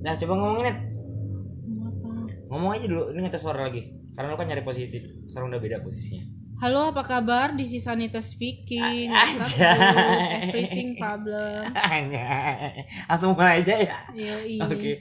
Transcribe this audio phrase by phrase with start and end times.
[0.00, 0.78] Nah, coba ngomongin Net.
[2.50, 3.82] Ngomong aja dulu, ini ngetes suara lagi.
[4.12, 6.24] Karena lu kan nyari posisi sekarang udah beda posisinya.
[6.60, 7.56] Halo, apa kabar?
[7.56, 9.08] This is Anita speaking.
[9.08, 9.70] Aja.
[10.44, 11.64] Everything problem.
[13.08, 13.96] Langsung mulai aja ya.
[14.12, 14.60] Yoi.
[14.60, 14.92] Oke.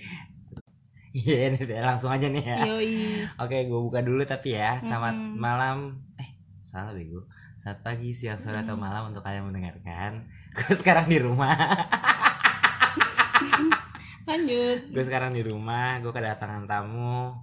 [1.09, 1.81] Iya, Net, ya.
[1.83, 2.57] langsung aja nih ya.
[2.69, 2.93] Yoi.
[3.35, 4.77] Oke, gue buka dulu tapi ya.
[4.79, 5.35] Selamat Mm-mm.
[5.35, 5.77] malam.
[6.15, 6.29] Eh,
[6.61, 7.25] salah bego.
[7.59, 8.83] Selamat pagi, siang, sore atau Mm.
[8.85, 10.29] malam untuk kalian mendengarkan.
[10.55, 11.51] Gue sekarang di rumah.
[14.29, 14.93] Lanjut.
[14.93, 15.97] gue sekarang di rumah.
[16.05, 17.33] Gue kedatangan tamu.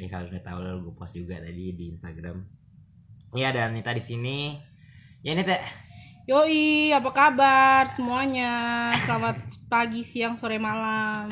[0.00, 2.40] Ya kalau udah tahu lalu gue post juga tadi di Instagram.
[3.36, 4.56] Iya, ada Anita di sini.
[5.20, 5.60] Ya Nita.
[6.24, 8.96] Yoi, apa kabar semuanya?
[9.04, 9.36] Selamat
[9.72, 11.28] pagi, siang, sore, malam,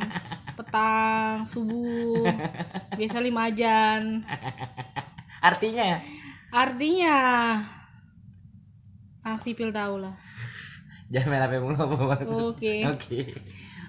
[0.53, 2.29] petang, subuh,
[3.01, 4.21] biasa lima jam.
[5.41, 5.99] Artinya ya.
[6.53, 7.17] Artinya,
[9.25, 10.13] anak sipil tahu lah.
[11.09, 12.41] Jangan main HP mulu apa maksud?
[12.53, 12.85] Oke.
[12.93, 13.21] Oke.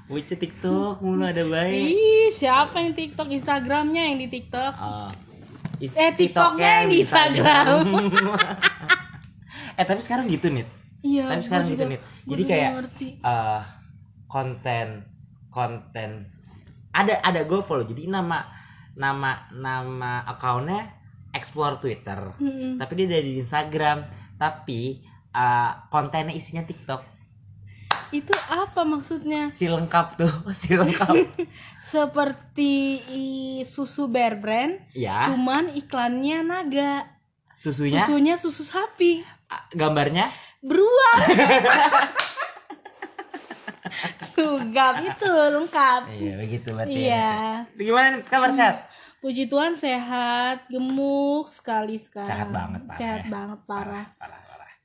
[0.06, 1.88] Wuce TikTok mulu ada baik.
[1.90, 3.32] Ih, siapa yang TikTok?
[3.32, 4.74] Instagramnya yang di TikTok.
[5.80, 7.68] Is- Eh, TikToknya yang di Instagram.
[9.80, 10.68] eh tapi sekarang gitu nih.
[11.04, 11.26] Iya.
[11.28, 12.00] tapi sekarang gitu nih.
[12.26, 12.70] Jadi kayak
[13.20, 13.62] eh
[14.26, 14.88] konten
[15.48, 16.10] konten
[16.92, 17.84] ada ada gue follow.
[17.84, 18.44] Jadi nama
[18.94, 20.94] nama nama akunnya
[21.32, 22.38] explore Twitter.
[22.38, 22.78] Mm-mm.
[22.78, 24.04] Tapi dia dari Instagram.
[24.36, 25.00] Tapi
[25.32, 27.13] eh, kontennya isinya TikTok.
[28.12, 29.50] Itu apa maksudnya?
[29.50, 31.16] Si lengkap tuh, si lengkap.
[31.94, 32.72] Seperti
[33.70, 37.06] susu bear brand, ya, cuman iklannya naga.
[37.62, 39.22] susunya Susunya susu sapi.
[39.78, 41.20] gambarnya Beruang.
[44.34, 46.02] Sugap itu lengkap.
[46.10, 46.98] Iya, begitu berarti.
[46.98, 47.68] Iya.
[47.70, 47.78] ya.
[47.78, 48.90] Gimana nih kabar sehat?
[49.24, 52.28] Puji Tuhan sehat, gemuk sekali sekarang.
[52.28, 53.30] Sehat banget, parah Sehat ya.
[53.32, 54.06] banget parah.
[54.20, 54.40] Parah,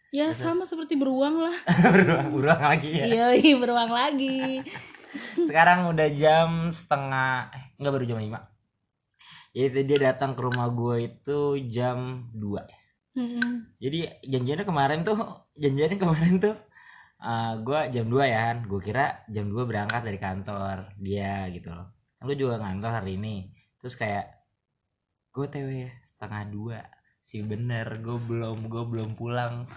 [0.08, 1.56] Ya sama seperti beruang lah.
[1.94, 3.04] beruang, beruang lagi ya.
[3.04, 4.64] Iya, iya, beruang lagi.
[5.48, 9.56] Sekarang udah jam setengah eh enggak baru jam 5.
[9.58, 13.18] Jadi dia datang ke rumah gue itu jam 2.
[13.18, 13.74] Mm-mm.
[13.82, 15.18] Jadi janjiannya kemarin tuh,
[15.58, 16.56] janjiannya kemarin tuh
[17.18, 18.56] eh gue jam 2 ya kan.
[18.64, 21.92] Gue kira jam 2 berangkat dari kantor dia gitu loh.
[22.16, 23.52] Kan gue juga ngantor hari ini.
[23.76, 24.38] Terus kayak
[25.38, 26.80] gue ya setengah dua
[27.22, 29.70] sih bener gue belum gue belum pulang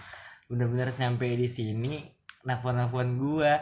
[0.52, 2.04] bener-bener sampai di sini
[2.44, 3.52] nelfon-nelfon gue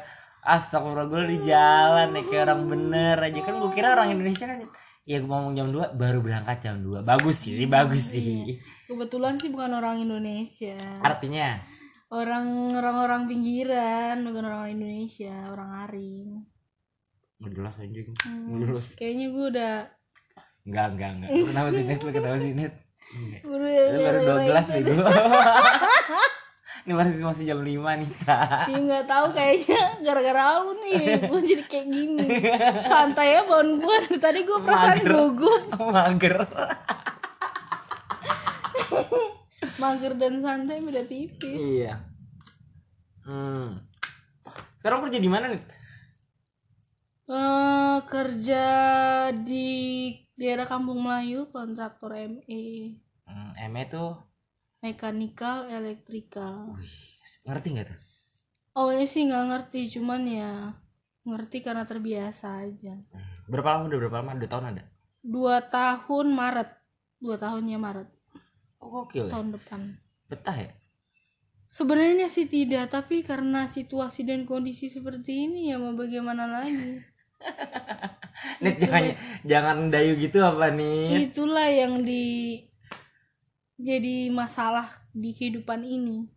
[0.42, 3.40] astagfirullah gue di jalan nih kayak orang bener aja.
[3.46, 4.58] Kan gue kira orang Indonesia kan
[5.06, 8.58] ya gue ngomong jam 2 baru berangkat jam 2 bagus sih bagus sih.
[8.90, 10.74] Kebetulan sih bukan orang Indonesia.
[11.06, 11.62] artinya?
[12.10, 16.42] Orang orang-orang pinggiran, bukan orang Indonesia, orang Aring.
[17.40, 18.10] nggak jelas anjing.
[18.26, 18.86] Hmm, jelas.
[18.98, 19.74] Kayaknya gue udah
[20.66, 22.00] enggak enggak enggak lu kenapa sih net?
[22.02, 22.74] Lu kenapa sih net?
[23.46, 24.96] Udah baru 12 nih gue
[26.90, 28.10] ini masih masih jam 5 nih
[28.66, 30.98] Ya nggak tahu kayaknya gara-gara lu nih
[31.30, 32.26] gue jadi kayak gini.
[32.90, 35.14] Santai ya pohon gue tadi gue perasaan Mager.
[35.14, 36.36] gugup, mager
[39.80, 41.56] mager dan santai beda tipis.
[41.56, 42.04] iya
[43.24, 43.80] hmm.
[44.80, 45.64] sekarang kerja di mana nih
[47.30, 48.66] Eh kerja
[49.30, 52.98] di daerah Kampung Melayu kontraktor ME
[53.30, 54.18] hmm, ME tuh
[54.80, 56.96] mechanical electrical wih,
[57.44, 57.98] ngerti nggak tuh?
[58.76, 60.52] Awalnya sih nggak ngerti cuman ya
[61.24, 62.96] ngerti karena terbiasa aja.
[63.44, 64.32] Berapa lama udah berapa lama?
[64.40, 64.82] Dua tahun ada?
[65.20, 66.70] Dua tahun Maret.
[67.20, 68.08] Dua tahunnya Maret.
[68.80, 69.32] Oh gokil ya?
[69.36, 69.80] Tahun depan.
[70.32, 70.72] Betah ya?
[71.70, 76.98] Sebenarnya sih tidak tapi karena situasi dan kondisi seperti ini ya mau bagaimana lagi?
[78.64, 79.04] Net Itu jangan
[79.44, 81.30] jangan dayu gitu apa nih?
[81.30, 82.56] Itulah yang di
[83.80, 86.28] jadi masalah di kehidupan ini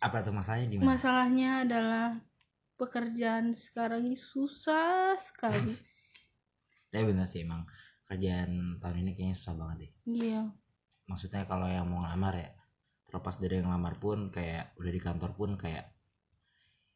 [0.00, 2.16] apa tuh masalahnya di Masalahnya adalah
[2.74, 5.72] pekerjaan sekarang ini susah sekali.
[6.90, 7.64] tapi bener sih emang
[8.04, 10.42] kerjaan tahun ini kayaknya susah banget deh Iya.
[11.06, 12.50] maksudnya kalau yang mau ngelamar ya
[13.06, 15.86] terlepas dari yang ngelamar pun kayak udah di kantor pun kayak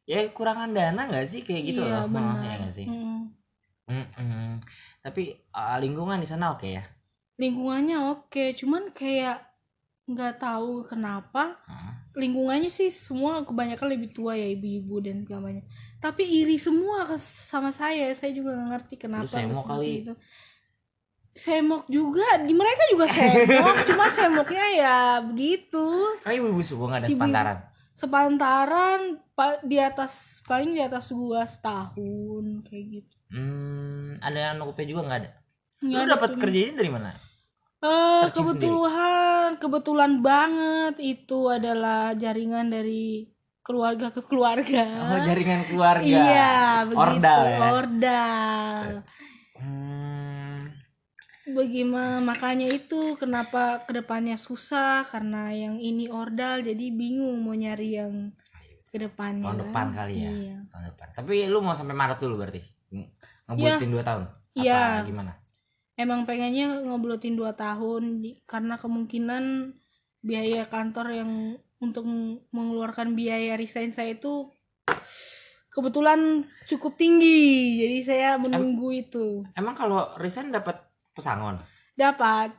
[0.03, 2.43] ya kurangan dana nggak sih kayak gitu iya, loh benar.
[2.43, 3.21] ya nggak sih Mm.
[3.85, 4.65] Mm-mm.
[4.99, 6.81] tapi uh, lingkungan di sana oke ya
[7.37, 9.44] Lingkungannya oke, cuman kayak
[10.05, 11.93] nggak tahu kenapa Hah?
[12.13, 15.63] lingkungannya sih semua kebanyakan lebih tua ya ibu-ibu dan segalanya.
[15.99, 19.27] Tapi iri semua sama saya, saya juga nggak ngerti kenapa.
[19.27, 19.91] semok seperti kali.
[20.05, 20.13] Itu.
[21.35, 25.83] Semok juga, di mereka juga semok, cuma semoknya ya begitu.
[26.15, 27.57] oh ibu-ibu semua nggak ada Si sepantaran
[27.95, 28.99] sepantaran
[29.31, 35.19] pa- di atas paling di atas gua setahun kayak gitu hmm, ada yang juga nggak
[35.23, 35.31] ada
[35.79, 36.39] Nggak lu dapat tuh.
[36.39, 37.11] kerja ini dari mana
[37.85, 43.29] Searching kebetulan kebetulan banget itu adalah jaringan dari
[43.61, 44.85] keluarga ke keluarga.
[45.11, 46.05] Oh jaringan keluarga.
[46.05, 46.53] Iya
[46.85, 47.01] begitu.
[47.01, 47.59] Ordal ya?
[47.71, 48.81] ordal.
[51.45, 58.01] Bagaimana makanya itu kenapa ke depannya susah karena yang ini ordal jadi bingung mau nyari
[58.01, 58.33] yang
[58.89, 59.63] ke depannya Tahun kan.
[59.69, 60.31] depan kali ya.
[60.33, 60.57] iya.
[60.73, 61.07] tahun depan.
[61.13, 62.61] Tapi lu mau sampai Maret dulu berarti?
[62.89, 63.11] Nge-
[63.45, 64.23] ngebutin dua tahun?
[64.25, 64.83] Apa Iya.
[65.05, 65.31] gimana
[65.95, 69.75] emang pengennya ngeblotin dua tahun di- karena kemungkinan
[70.19, 71.31] biaya kantor yang
[71.79, 74.51] untuk meng- mengeluarkan biaya resign saya itu
[75.71, 77.79] kebetulan cukup tinggi.
[77.79, 79.43] Jadi saya menunggu itu.
[79.55, 80.79] Emang kalau resign dapat
[81.11, 81.59] pesangon?
[81.95, 82.55] Dapat.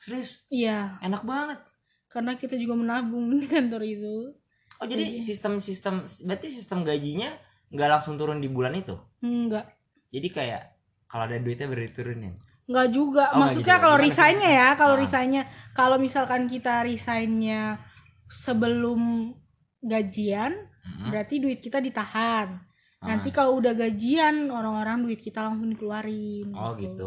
[0.00, 0.44] Serius?
[0.48, 1.00] Iya.
[1.00, 1.60] Enak banget.
[2.08, 4.32] Karena kita juga menabung di kantor itu.
[4.78, 7.34] Oh jadi sistem sistem berarti sistem gajinya
[7.74, 8.94] nggak langsung turun di bulan itu?
[9.20, 9.74] Enggak.
[10.14, 10.62] Jadi kayak
[11.10, 12.32] kalau ada duitnya baru diturunin
[12.68, 13.24] enggak juga.
[13.32, 15.00] Oh, maksudnya kalau resignnya ya kalau Ah.
[15.00, 15.42] resignnya
[15.72, 17.80] kalau misalkan kita resignnya
[18.28, 19.32] sebelum
[19.80, 20.52] gajian
[20.84, 21.08] Mm-mm.
[21.10, 22.60] berarti duit kita ditahan.
[22.98, 23.14] Ah.
[23.14, 27.06] nanti kalau udah gajian orang-orang duit kita langsung dikeluarin oh gitu.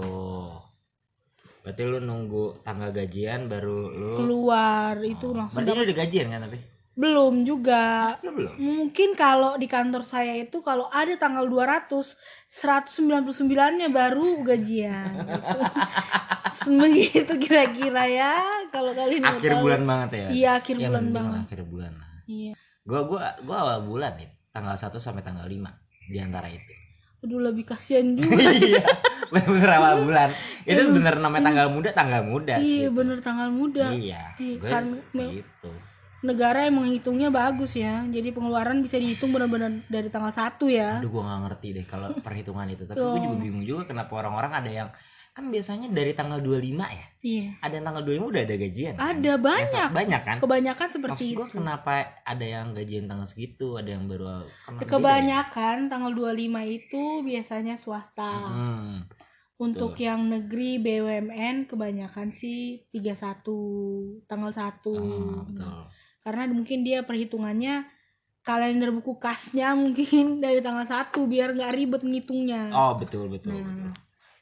[1.62, 6.48] berarti lu nunggu tanggal gajian baru lu keluar itu Oh, langsung berarti udah gajian kan
[6.48, 6.58] tapi
[6.92, 8.18] belum juga.
[8.20, 11.88] Lu belum mungkin kalau di kantor saya itu kalau ada tanggal 200
[12.52, 13.48] 199
[13.80, 15.12] nya baru gajian.
[16.62, 16.78] Gitu.
[16.78, 18.34] begitu kira-kira ya
[18.70, 19.66] kalau kalian akhir tahu.
[19.66, 20.28] bulan banget ya?
[20.30, 21.42] Iya akhir Ya, bulan banget.
[21.48, 21.94] akhir bulan.
[22.30, 22.54] Iya.
[22.86, 25.58] Gua gua gua awal bulan nih tanggal 1 sampai tanggal 5
[26.06, 26.70] di antara itu.
[27.26, 28.38] Aduh lebih kasihan juga.
[29.32, 30.30] Iya bener awal bulan.
[30.68, 33.00] Itu bener namanya tanggal muda tanggal muda iya gitu.
[33.00, 33.86] bener tanggal muda.
[33.96, 34.84] Iya Iya, gue kan,
[35.16, 35.72] gitu
[36.22, 38.06] negara emang hitungnya bagus ya.
[38.06, 40.98] Jadi pengeluaran bisa dihitung benar-benar dari tanggal 1 ya.
[40.98, 42.84] Aduh gua nggak ngerti deh kalau perhitungan itu.
[42.84, 43.40] Tapi gua juga Oh.
[43.40, 44.90] bingung juga kenapa orang-orang ada yang
[45.32, 47.06] kan biasanya dari tanggal 25 ya?
[47.22, 47.48] Iya.
[47.60, 49.04] Ada yang tanggal 25 udah ada gajian kan?
[49.10, 49.72] ada banyak.
[49.72, 50.38] Biasa- banyak kan?
[50.38, 51.56] Kebanyakan seperti Maksud gua itu.
[51.56, 54.44] kenapa ada yang gajian tanggal segitu ada yang baru beda
[54.76, 54.86] ya?
[54.86, 56.36] kebanyakan tanggal 25
[56.68, 58.34] itu biasanya swasta.
[58.46, 58.98] Hmm.
[59.58, 60.04] untuk betul.
[60.04, 63.46] yang negeri BUMN kebanyakan sih 31
[64.26, 65.86] tanggal 1 Oh, betul
[66.22, 67.86] karena mungkin dia perhitungannya
[68.42, 70.06] kalender buku kasnya mungkin
[70.44, 72.70] dari tanggal 1 biar nggak ribet ngitungnya.
[72.72, 73.66] Oh betul betul, Nah.
[73.66, 73.92] betul.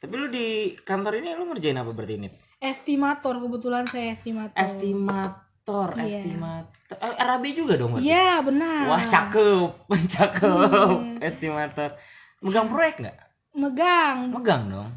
[0.00, 0.46] tapi lu di
[0.78, 4.56] kantor ini lu ngerjain apa berarti ini estimator kebetulan saya estimator.
[4.56, 6.24] Estimator Iya.
[6.24, 6.96] estimator.
[6.96, 8.88] Eh, RAB juga dong iya benar.
[8.88, 9.68] Wah cakep
[10.16, 10.48] cakep.
[10.48, 11.20] Hmm.
[11.20, 12.00] estimator.
[12.40, 13.16] Megang proyek nggak?
[13.52, 14.16] Megang.
[14.32, 14.90] Megang dong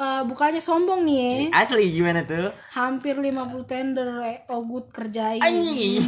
[0.00, 1.16] Eh, bukannya sombong nih
[1.52, 1.60] ya?
[1.60, 2.48] Asli gimana tuh?
[2.72, 5.44] Hampir 50 tender eh, Ogut kerjain.
[5.44, 6.00] Anjing.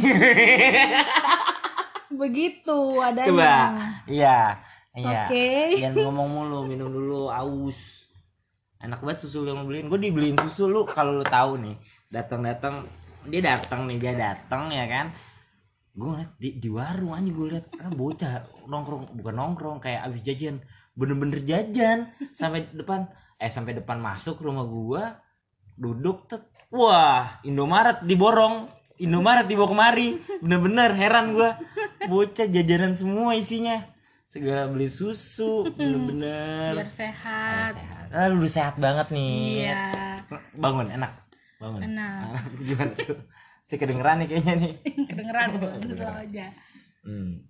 [2.21, 3.29] Begitu adanya.
[3.29, 3.53] Coba.
[4.09, 4.57] Iya.
[4.97, 5.29] Iya.
[5.29, 5.49] Oke.
[5.77, 8.09] jangan ngomong mulu minum dulu aus.
[8.81, 9.85] Enak banget susu yang mau beliin.
[9.93, 11.77] Gue dibeliin susu lu kalau lu tahu nih
[12.09, 12.75] datang datang
[13.29, 15.13] dia datang nih dia datang ya kan?
[15.93, 18.33] Gue ngeliat di, di warung aja gue liat ah, bocah
[18.65, 20.65] nongkrong bukan nongkrong kayak abis jajan
[20.97, 25.03] bener-bener jajan sampai depan eh sampai depan masuk rumah gua
[25.73, 26.45] duduk tet.
[26.69, 28.65] Wah Indomaret diborong
[28.95, 30.17] Indomaret dibawa kemari.
[30.39, 31.57] Bener-bener heran gua.
[32.05, 33.81] Bocah jajanan semua isinya.
[34.25, 36.73] Segala beli susu bener-bener.
[36.73, 37.73] Biar sehat.
[37.73, 38.05] Sehat.
[38.09, 39.65] Ah, lu sehat banget nih.
[39.65, 39.83] Iya.
[40.53, 41.13] Bangun enak.
[41.57, 41.81] Bangun.
[41.85, 42.41] Enak.
[42.65, 43.17] Gimana tuh?
[43.63, 44.73] Si kedengeran nih kayaknya nih.
[45.09, 45.47] Kedengeran
[45.81, 46.13] Kedengeran.
[46.25, 46.45] aja.
[47.05, 47.45] Hmm.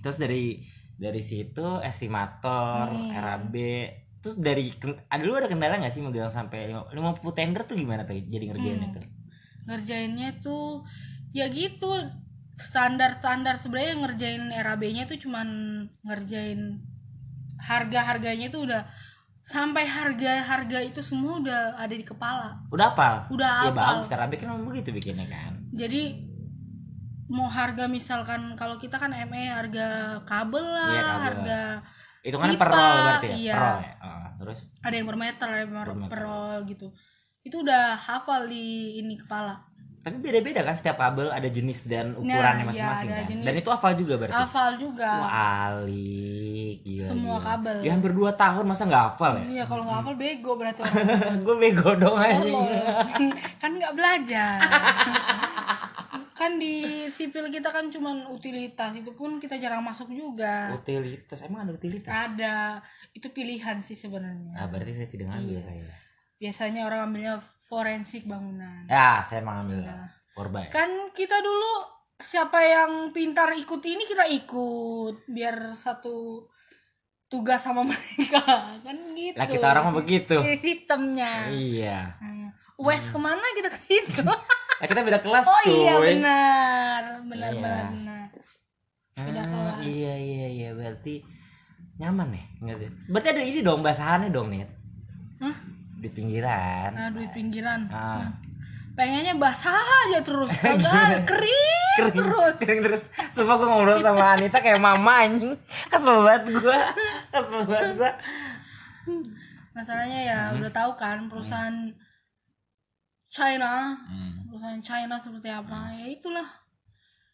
[0.00, 0.62] Terus dari
[0.94, 3.10] dari situ estimator, Hmm.
[3.14, 3.54] RAB,
[4.20, 4.68] terus dari
[5.06, 8.44] ada lu ada kendala nggak sih megang sampai lima- 50 tender tuh gimana tuh jadi
[8.48, 8.88] ngerjain Hmm.
[8.90, 9.00] itu?
[9.62, 10.84] ngerjainnya tuh
[11.30, 11.88] ya gitu
[12.56, 15.48] standar standar sebenarnya ngerjain RAB-nya tuh cuman
[16.02, 16.80] ngerjain
[17.58, 18.82] harga harganya tuh udah
[19.40, 23.10] sampai harga harga itu semua udah ada di kepala Udah apa?
[23.28, 25.64] udah Ya hafal bagus, RAB kan memang begitu bikinnya kan.
[25.70, 26.28] jadi
[27.26, 29.86] mau harga misalkan kalau kita kan ME harga
[30.24, 31.22] kabel lah Iya, kabel.
[31.22, 31.60] harga
[32.20, 33.36] Itu kan per roll berarti ya?
[33.36, 33.54] iya.
[33.54, 33.92] Per roll ya?
[33.98, 36.10] Ah, terus ada yang per meter ada yang per, Per meter.
[36.10, 36.86] per roll gitu
[37.40, 38.64] itu udah hafal di
[38.96, 39.64] ini kepala
[40.00, 43.24] tapi beda-beda kan setiap kabel ada jenis dan ukurannya iya, masing-masing kan.
[43.28, 43.44] jenis.
[43.44, 44.32] Dan itu hafal juga berarti.
[44.32, 45.30] hafal juga Wah,
[45.68, 47.04] alik, gila.
[47.04, 47.44] Semua gila.
[47.44, 47.76] kabel.
[47.84, 49.44] Ya hampir 2 tahun masa nggak hafal ya?
[49.44, 50.80] iya kalau nggak hafal bego berarti
[51.44, 52.40] Gue bego dong aja.
[53.60, 54.56] Kan nggak belajar
[56.40, 61.62] kan di sipil kita kan cuman utilitas itu pun kita jarang masuk juga Utilitas, emang
[61.62, 62.08] ada utilitas?
[62.08, 62.80] ada
[63.12, 65.62] itu pilihan sih sebenarnya Ah, berarti saya tidak ngambil Iya.
[65.62, 65.96] kayaknya.
[66.34, 69.96] biasanya orang ambilnya forensik bangunan Ya, saya emang ngambil Iya.
[70.32, 70.66] korban.
[70.70, 71.72] kan kita dulu
[72.16, 76.48] siapa yang pintar ikut ini kita ikut biar satu
[77.26, 78.42] tugas sama mereka
[78.76, 80.36] kan gitu Lah kita orang begitu.
[80.56, 82.16] Sistemnya Iya.
[82.18, 82.48] Hmm.
[82.76, 84.24] Wes ke mana kita ke situ
[84.80, 85.72] Lah kita beda kelas, oh cuy.
[85.76, 87.60] iya benar benar Iya.
[87.60, 88.26] benar benar
[89.20, 89.76] beda Ah, kelas.
[89.82, 91.14] Iya, iya, iya, berarti
[91.96, 92.44] nyaman ya?
[92.58, 92.90] Nggak sih?
[93.06, 94.70] Berarti ada ini dong bahasannya dong, Nit.
[95.38, 95.56] Hah?
[95.96, 98.24] di pinggiran nah duit pinggiran Ah.
[98.24, 98.32] Nah,
[98.94, 104.58] pengennya basah aja terus kagak kering, kering terus kering terus sumpah gue ngobrol sama Anita
[104.58, 105.52] kayak mama anjing
[105.86, 106.78] kesel banget gue
[107.30, 108.12] kesel banget gue
[109.70, 110.56] masalahnya ya Hmm.
[110.56, 111.92] udah tahu kan perusahaan
[113.30, 114.82] China hmm.
[114.82, 115.96] China seperti apa hmm.
[116.02, 116.48] ya itulah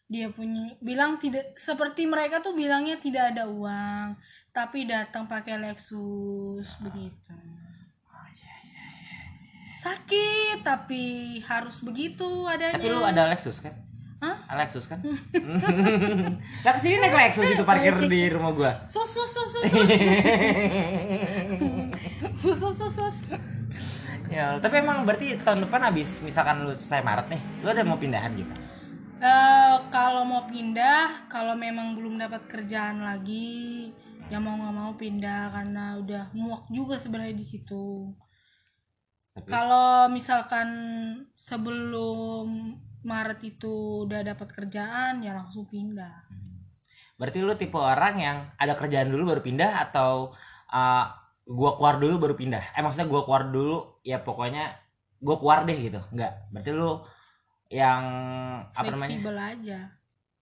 [0.07, 4.15] dia punya bilang tidak seperti mereka tuh bilangnya tidak ada uang
[4.55, 6.79] tapi datang pakai Lexus oh.
[6.87, 7.35] begitu
[8.07, 9.19] ah, iya, iya, iya,
[9.81, 11.03] sakit tapi
[11.43, 13.75] harus begitu adanya tapi lu ada Lexus kan
[14.17, 14.33] Hah?
[14.49, 14.97] Ah, Lexus kan?
[16.65, 18.71] nah ke sini naik Lexus itu parkir di rumah gua.
[18.89, 19.69] Sus sus sus sus.
[22.33, 22.93] sus sus sus.
[22.97, 23.17] sus
[24.27, 27.99] ya tapi emang berarti tahun depan habis misalkan lu selesai Maret nih lu ada mau
[27.99, 28.55] pindahan gitu?
[29.17, 33.89] Eh, kalau mau pindah kalau memang belum dapat kerjaan lagi
[34.27, 38.13] ya mau nggak mau pindah karena udah muak juga sebenarnya di situ.
[39.33, 40.69] Tapi kalau misalkan
[41.39, 46.27] sebelum Maret itu udah dapat kerjaan ya langsung pindah.
[47.17, 50.35] Berarti lu tipe orang yang ada kerjaan dulu baru pindah atau
[50.69, 51.05] uh,
[51.47, 52.75] gua keluar dulu baru pindah.
[52.75, 54.75] Eh maksudnya gua keluar dulu ya pokoknya
[55.17, 55.99] gua keluar deh gitu.
[56.11, 56.91] Enggak berarti lu
[57.67, 58.03] yang
[58.67, 59.15] apa namanya?
[59.15, 59.79] Fleksibel aja.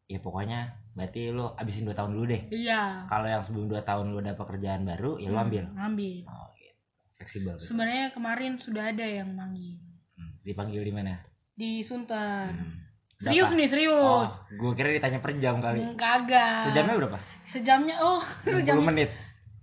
[0.05, 0.59] Ya pokoknya
[0.93, 2.41] berarti lu abisin 2 tahun dulu deh.
[2.49, 3.05] Iya.
[3.05, 5.63] Kalau yang sebelum 2 tahun lu dapat kerjaan baru ya lu Hmm, ambil.
[5.75, 6.15] ambil.
[6.25, 6.73] Oh gitu.
[7.15, 7.65] Fleksibel gitu.
[7.67, 9.81] sebenarnya kemarin sudah ada yang manggil.
[10.13, 11.17] Hmm, dipanggil di mana?
[11.51, 12.49] Di Sunter.
[12.49, 12.81] Hmm.
[13.15, 13.55] serius Berapa?
[13.55, 15.79] nih oh serius gua kira ditanya per jam kali.
[15.95, 16.67] Kagak.
[16.67, 17.17] Sejamnya berapa?
[17.41, 19.09] Sejamnya oh 60 sejamnya menit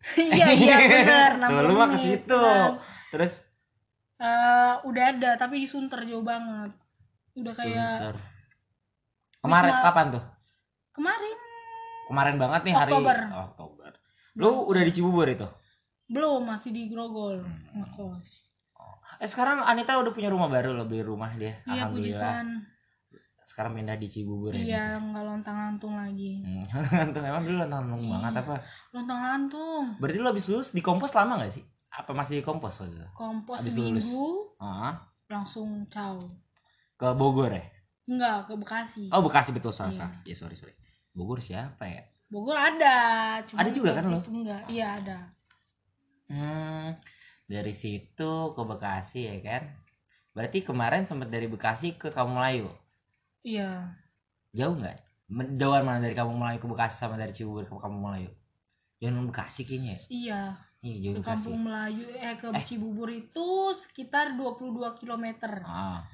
[0.29, 2.43] iya iya benar Tuh, lu mah ke situ.
[3.09, 3.33] terus
[4.17, 6.71] Eh, udah ada tapi di Sunter jauh banget
[7.35, 8.15] udah kayak Sunter.
[9.41, 10.25] kemarin Wisma- kapan tuh
[10.93, 11.37] kemarin
[12.05, 13.19] kemarin banget nih hari Oktober.
[13.29, 13.91] Oh, Oktober.
[14.35, 15.47] Lu udah di Cibubur itu?
[16.05, 17.79] belum masih di Grogol Hmm.
[17.79, 18.27] ngekos
[19.17, 21.59] Eh sekarang Anita udah punya rumah baru lo beli rumah dia.
[21.65, 22.11] iya puji.
[22.13, 22.63] Tuhan
[23.43, 25.03] Sekarang pindah di Cibubur iya ya.
[25.03, 26.65] nggak lontang lantung lagi Hmm.
[27.15, 28.11] Tuh, emang dulu nonton Iya.
[28.13, 28.55] banget apa?
[28.91, 31.65] lontang lantung Berarti lu habis lulus di kompos lama gak sih?
[31.93, 33.09] Apa masih di kompos waktu itu?
[33.13, 34.07] kompos Habis lulus.
[34.57, 34.95] Ah,
[35.27, 36.17] langsung caw
[36.95, 37.65] ke Bogor ya?
[38.05, 39.99] enggak ke Bekasi Oh Bekasi betul salah Iya.
[40.07, 40.15] salah.
[40.25, 40.75] Ya sorry sorry.
[41.13, 42.03] Bogor siapa ya?
[42.27, 42.97] Bogor ada
[43.45, 44.21] cuma Ada juga kan lo?
[44.25, 45.19] enggak iya ada
[46.27, 46.97] Hmm,
[47.45, 49.63] dari situ ke Bekasi ya kan?
[50.33, 52.73] Berarti kemarin sempat dari Bekasi ke Kamu Melayu.
[53.43, 53.93] Iya
[54.53, 54.99] Jauh nggak?
[55.57, 58.29] Jauhan mana dari Kamu Melayu ke Bekasi sama dari Cibubur ke Kamu Melayu?
[58.99, 59.95] Yang Bekasi kayaknya.
[59.95, 60.01] ya?
[60.09, 60.41] iya
[60.83, 61.47] Iya, ke jauh Bekasi.
[61.49, 62.65] Kampung Melayu eh ke Eh.
[62.65, 65.25] Cibubur itu sekitar 22 km
[65.63, 66.05] Ah.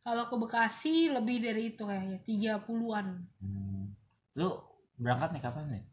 [0.00, 3.06] kalau ke Bekasi lebih dari itu kayaknya 30-an
[3.38, 3.92] Hmm.
[4.34, 4.54] Lu
[4.94, 5.84] berangkat nih kapan nih?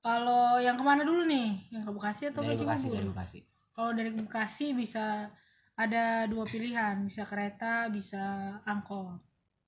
[0.00, 3.08] kalau yang ke mana dulu nih yang ke Bekasi atau Dari ke Bekasi, Cibubur dari
[3.08, 3.38] Bekasi.
[3.70, 5.30] kalau dari Bekasi bisa
[5.74, 8.18] ada dua pilihan bisa kereta bisa
[8.64, 9.20] angkot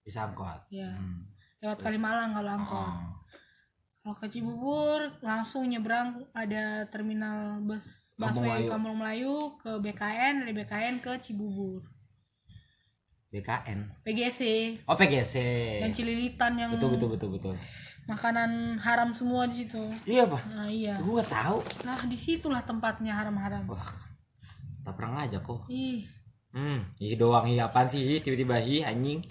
[0.03, 0.61] Bisa angkot.
[0.69, 1.27] ya Hmm.
[1.59, 1.87] lewat Terus?
[1.87, 2.99] Kalimalang kalau angkot Oh.
[4.03, 8.69] kalau ke Cibubur langsung nyebrang ada terminal bus busway Melayu.
[8.69, 11.87] Kampung Melayu ke BKN dari BKN ke Cibubur
[13.31, 13.79] BKN.
[14.03, 14.41] PGC
[14.85, 15.35] Oh, PGC.
[15.81, 17.55] dan Cililitan yang Betul betul betul betul.
[18.05, 20.43] makanan haram semua di situ Iya, Pak.
[20.51, 21.63] nah iya Gua tahu.
[21.81, 23.89] nah di situlah tempatnya haram-haram Wah.
[24.83, 25.63] Tak pernah ngajak kok.
[25.69, 26.03] ih
[26.53, 28.03] Hmm, ih doang iya apaan sih?
[28.03, 29.25] Ih, Tiba-tiba ih anjing.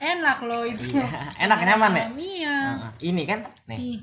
[0.00, 2.06] Enak loh itu Iya, enak nyaman ya?
[2.16, 2.56] Iya.
[3.00, 3.78] Ini kan nih.
[3.78, 4.00] ih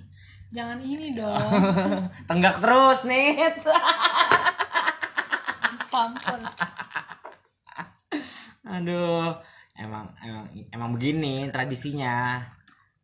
[0.47, 1.59] jangan ini dong
[2.29, 3.35] Tenggak terus nih.
[5.91, 6.39] pampel
[8.67, 9.31] Aduh,
[9.79, 10.43] emang emang
[10.75, 12.43] emang begini tradisinya.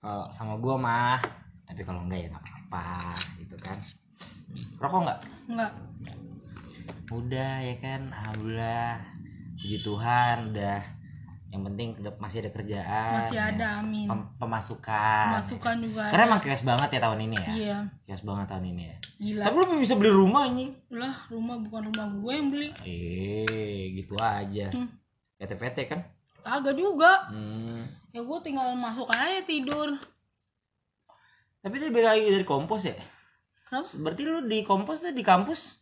[0.03, 1.23] Kalau sama gua mah,
[1.63, 3.79] tapi kalau enggak ya nggak apa-apa, gitu kan.
[4.83, 5.19] Rokok nggak?
[5.47, 5.71] enggak
[7.15, 8.99] Udah ya kan, alhamdulillah.
[9.55, 10.83] Puji Tuhan udah.
[11.53, 13.11] Yang penting masih ada kerjaan.
[13.21, 13.45] masih ya.
[13.47, 15.25] ada amin Pem- pemasukan.
[15.37, 17.51] masukan juga ada Karena emang chaos banget ya tahun ini ya.
[17.53, 18.95] iya Chaos banget tahun ini ya.
[19.15, 20.71] gila Tapi lu bisa beli rumah anjing.
[20.89, 24.67] lah rumah bukan rumah gue yang beli Eh, gitu aja.
[24.69, 24.89] Hmm.
[25.35, 26.01] PT-PT kan?
[26.41, 27.85] kagak juga Hmm.
[28.09, 29.95] ya gue tinggal masuk aja tidur
[31.59, 32.97] Tapi dia beda lagi dari kompos ya?
[33.63, 35.79] kenapa Berarti lu di kompos tuh di kampus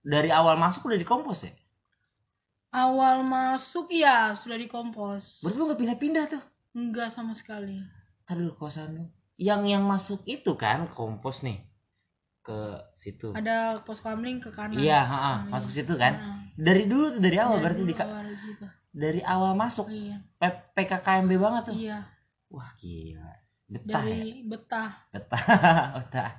[0.00, 1.52] dari awal masuk udah di kompos ya?
[2.74, 6.42] Awal masuk iya sudah dikompos Berarti lu gak pindah-pindah tuh?
[6.74, 7.78] enggak sama sekali
[8.24, 9.04] Tadi dulu kosan lu.
[9.36, 11.62] Yang yang masuk itu kan kompos nih
[12.40, 12.58] ke
[12.94, 13.30] situ.
[13.32, 15.76] ada pos kamling ke kanan Iya, ha-ha, Nah, masuk iya.
[15.80, 16.12] situ kan?
[16.18, 18.66] Nah, Dari dulu tuh dari awal dari berarti di awal gitu.
[18.94, 21.76] dari awal masuk iya P- PKKMB banget tuh.
[21.76, 21.98] iya
[22.48, 23.32] Wah gila.
[23.64, 24.12] Betah ya?
[24.12, 24.90] dari betah.
[25.08, 25.44] Betah
[25.98, 26.30] betah.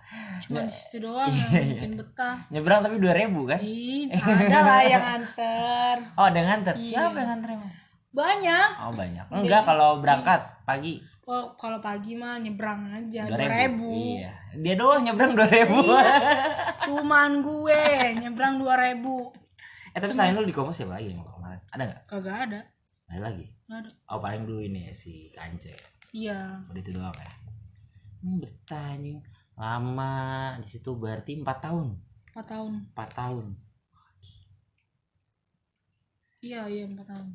[0.46, 1.74] Cuma di situ doang Iya, yang iya.
[1.82, 2.36] bikin betah.
[2.54, 3.60] Nyebrang tapi dua ribu kan?
[3.60, 6.74] Ih, ada lah yang anter oh ada yang nganter?
[6.78, 6.86] Iya.
[6.86, 7.72] siapa yang nganter emang?
[8.16, 8.70] Banyak.
[8.80, 9.26] Oh banyak.
[9.28, 11.04] Enggak kalau berangkat pagi.
[11.26, 13.90] Oh kalau pagi mah nyebrang aja dua ribu.
[14.22, 14.32] iya.
[14.56, 15.82] Dia doang nyebrang dua ribu.
[15.82, 16.14] Iya.
[16.86, 17.82] cuman gue
[18.22, 19.34] nyebrang dua ribu.
[19.92, 22.02] Eh tapi selain lu di kompas siapa lagi yang kemarin ada nggak?
[22.06, 22.60] Kagak ada.
[23.10, 23.46] Ada lagi?
[23.66, 23.90] Nggak ada.
[24.14, 25.74] Oh paling dulu ini si kance
[26.16, 26.64] iya.
[26.72, 27.32] Udah itu doang ya?
[28.24, 28.42] Hmm,
[28.72, 29.20] anjing
[29.56, 30.16] lama
[30.60, 31.96] di situ berarti empat tahun?
[32.32, 32.72] Empat tahun.
[32.96, 33.46] Empat tahun.
[36.44, 37.28] Iya iya empat tahun.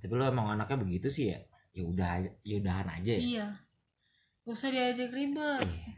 [0.00, 1.40] Tapi lu emang anaknya begitu sih ya?
[1.72, 3.20] Ya udah aja- ya udahan aja ya?
[3.20, 3.46] Iya.
[4.44, 5.64] Gak usah diajak ribet.
[5.64, 5.92] Iya.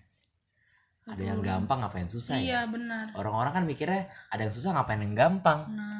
[1.06, 2.70] ada yang gampang ngapain susah iya ya?
[2.70, 3.14] benar.
[3.14, 5.70] Orang-orang kan mikirnya ada yang susah ngapain yang gampang?
[5.70, 5.95] Nah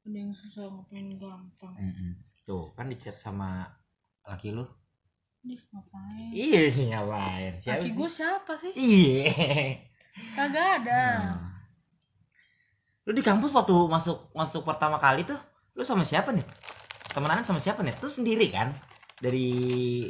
[0.00, 1.74] ada yang susah ngapain gampang.
[1.76, 2.10] Mm-mm.
[2.42, 3.68] tuh kan dicat sama
[4.24, 4.64] laki lu.
[5.40, 6.30] Dih, ngapain?
[6.30, 7.52] Iya ngapain?
[7.58, 8.72] Siapa laki gue siapa sih?
[8.72, 9.22] Iya.
[10.34, 11.02] Kagak ada.
[11.30, 11.48] Nah.
[13.04, 15.38] lu di kampus waktu masuk masuk pertama kali tuh
[15.74, 16.44] lu sama siapa nih?
[17.10, 17.96] Temenan sama siapa nih?
[17.96, 18.70] Tuh sendiri kan?
[19.18, 19.48] Dari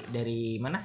[0.06, 0.82] dari mana?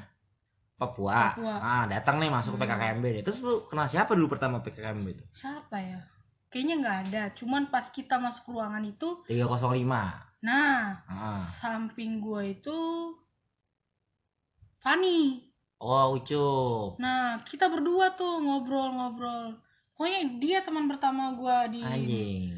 [0.76, 1.56] Papua, Papua.
[1.56, 2.76] ah datang nih masuk ke Hmm.
[2.76, 5.24] PKKMB nih terus lu kenal siapa dulu pertama PKKMB itu?
[5.32, 6.00] Siapa ya
[6.56, 7.24] kayaknya nggak ada.
[7.36, 9.84] Cuman pas kita masuk ruangan itu 305
[10.46, 11.42] nah ah.
[11.58, 12.80] samping gue itu
[14.80, 15.44] Fanny
[15.84, 16.96] oh Ucup.
[17.02, 19.60] Nah kita berdua tuh ngobrol-ngobrol.
[19.96, 22.56] Pokoknya dia teman pertama gue di anjing.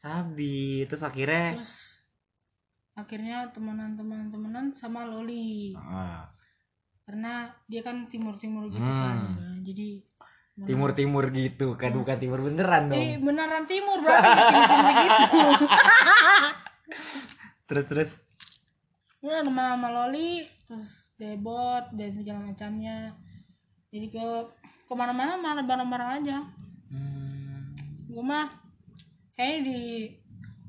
[0.00, 0.88] Sabi.
[0.88, 1.60] Terus akhirnya?
[1.60, 2.00] Terus
[2.96, 5.76] akhirnya temenan-temenan temenan sama Loli.
[5.76, 6.30] Ah,
[7.10, 9.02] karena dia kan timur-timur gitu Hmm.
[9.02, 9.98] kan Nah, jadi
[10.68, 15.38] timur-timur gitu kan bukan timur beneran eh dong beneran timur berarti timur-timur gitu.
[17.70, 18.10] Terus terus?
[19.22, 23.14] Udah sama sama Loli terus debot dan segala macamnya.
[23.94, 24.26] Jadi ke
[24.90, 26.38] ke mana-mana mana bareng-bareng aja.
[26.90, 27.78] Hmm.
[28.10, 28.50] gue mah
[29.38, 29.80] kayaknya di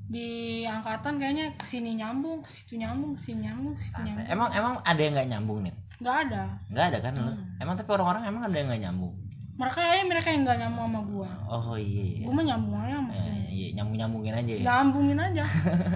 [0.06, 0.28] di
[0.62, 4.30] angkatan kayaknya ke sini nyambung ke situ nyambung ke sini nyambung ke situ nyambung.
[4.30, 5.74] Emang emang ada yang nggak nyambung nih?
[5.98, 6.42] Nggak ada.
[6.70, 7.12] Nggak ada kan?
[7.18, 7.58] Hmm.
[7.58, 9.14] emang tapi orang-orang emang ada yang nggak nyambung
[9.62, 12.24] mereka kayaknya mereka yang nggak nyambung sama gue oh iya iya.
[12.26, 14.62] Gue mah nyambung aja sama Eh, iya nyambung nyambungin aja ya.
[14.66, 15.44] Nyambungin aja.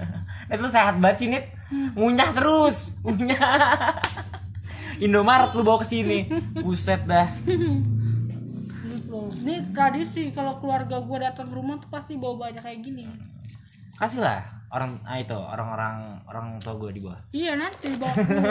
[0.55, 1.45] Itu sehat banget sih nit.
[1.67, 1.91] Hmm.
[1.99, 3.99] ngunyah terus ngunyah.
[5.05, 6.31] Indomaret lu bawa ke sini.
[6.63, 7.27] Buset dah.
[8.87, 13.11] Gitu ini tradisi kalau keluarga gue datang ke rumah tuh pasti bawa banyak kayak gini.
[13.99, 17.21] Kasih lah orang ah itu orang-orang orang tua gue di bawah.
[17.35, 18.47] Iya nanti bawa pulang.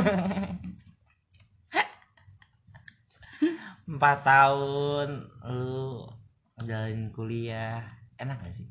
[3.85, 6.09] Empat tahun lu
[6.57, 7.85] ngejalanin kuliah.
[8.17, 8.67] Enak gak sih?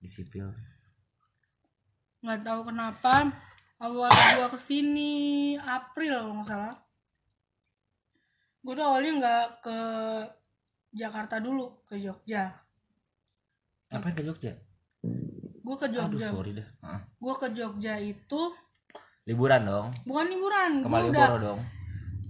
[0.00, 0.48] Di sipil
[2.20, 3.32] nggak tahu kenapa
[3.80, 6.76] awal gua ke sini April kalau nggak salah.
[8.60, 9.78] Gua tuh awalnya nggak ke
[10.92, 12.52] Jakarta dulu ke Jogja.
[13.88, 14.52] Ngapain ke Jogja?
[15.64, 16.68] Gua ke aduh Jogja sorry dah
[17.20, 18.40] gua ke Jogja itu
[19.24, 19.88] liburan dong.
[20.04, 21.60] Bukan liburan ke gua udah dong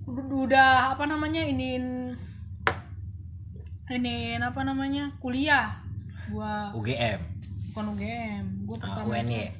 [0.08, 1.76] udah, apa namanya ini
[3.90, 5.82] ini apa namanya kuliah.
[6.30, 7.20] Gua UGM
[7.70, 9.50] bukan UGM gua Ah, pertama UNY itu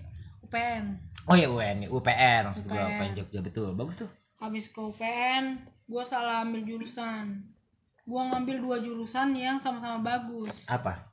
[0.47, 0.83] UPN
[1.27, 2.87] oh ya UNY UPN maksud UPN.
[2.87, 3.69] UPN Jogja betul.
[3.75, 4.11] Bagus tuh.
[4.39, 7.43] Habis ke UPN gue salah ambil jurusan.
[8.07, 10.55] Gue ngambil dua jurusan yang sama-sama bagus.
[10.71, 11.11] Apa?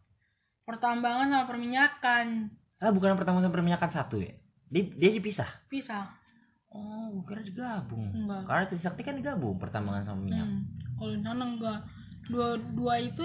[0.65, 2.53] Pertambangan sama perminyakan.
[2.77, 4.37] Ah bukan pertama sama perminyakan satu ya?
[4.69, 5.49] Dia, dia dipisah?
[5.65, 6.26] Pisah
[6.69, 8.11] oh gue kira digabung.
[8.13, 8.43] Enggak.
[8.45, 10.45] Karena Trisakti kan digabung pertambangan sama minyak.
[10.45, 10.63] Hmm.
[10.97, 11.79] kalau di sana enggak.
[12.27, 13.23] Dua dua itu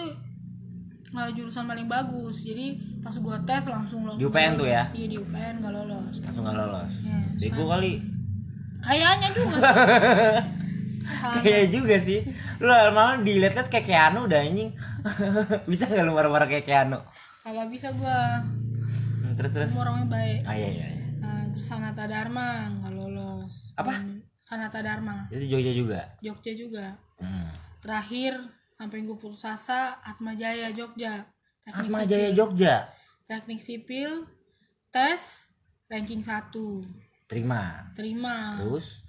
[1.12, 2.40] nggak jurusan paling bagus.
[2.40, 2.66] Jadi
[3.02, 4.20] pas gue tes langsung lolos.
[4.20, 4.82] Di UPN tuh ya?
[4.94, 6.14] iya di UPN nggak lolos.
[6.22, 6.92] Langsung gak lolos.
[7.02, 7.92] Ya, bego sa- kali.
[8.82, 9.58] Kayaknya juga
[11.44, 12.20] kayak juga sih.
[12.58, 14.70] Lu lama-lama dilihat-lihat kayak Keanu udah anjing.
[15.70, 16.98] Bisa gak lu marah-marah kayak Keanu?
[17.42, 18.18] Kalau bisa gue
[19.22, 19.70] Hmm, terus terus.
[19.74, 20.38] Orangnya baik.
[20.46, 21.06] Ah iya iya iya.
[21.18, 22.81] Nah, terus Sanata lolos
[23.76, 24.04] Apa?
[24.42, 25.30] Sanata Dharma.
[25.32, 26.00] Itu Jogja juga?
[26.20, 26.86] Jogja juga.
[27.22, 27.54] Hmm.
[27.82, 28.38] terakhir
[28.78, 31.26] sampai gue putus asa Atma Jaya Jogja.
[31.66, 32.10] Teknik Atma sipil.
[32.10, 32.74] Jaya Jogja?
[33.26, 34.10] Teknik sipil
[34.90, 35.22] tes
[35.90, 36.50] ranking 1
[37.30, 37.88] terima.
[37.96, 38.60] Terima.
[38.60, 39.00] Terus?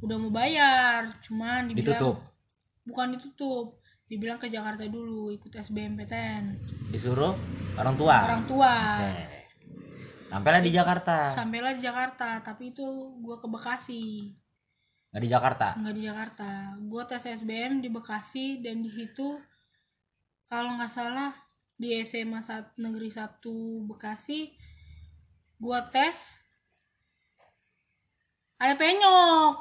[0.00, 2.16] Udah mau bayar cuman dibilang ditutup?
[2.84, 3.66] Bukan ditutup.
[4.10, 6.58] Dibilang ke Jakarta dulu ikut SBMPTN
[6.90, 7.38] disuruh
[7.78, 8.16] orang tua?
[8.26, 8.74] Orang tua.
[8.98, 9.39] Oke.
[10.30, 12.86] Sampailah di Jakarta sampailah di Jakarta tapi itu
[13.18, 14.04] gue ke Bekasi
[15.10, 19.36] nggak di Jakarta nggak di Jakarta gue tes SBM di Bekasi dan di situ
[20.46, 21.34] kalau nggak salah
[21.74, 23.42] di SMA sat- negeri 1
[23.84, 24.54] Bekasi
[25.56, 26.16] gue tes
[28.56, 29.54] ada penyok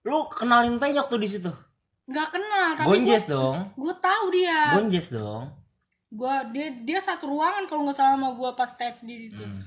[0.00, 1.50] Lu kenalin penyok tuh di situ.
[2.06, 3.68] nggak kenal tapi Gonjes dong.
[3.74, 5.52] gue tahu dia Gonjes dong.
[6.10, 9.62] Gue dia dia satu ruangan kalau nggak salah sama gue pas tes di situ Hmm.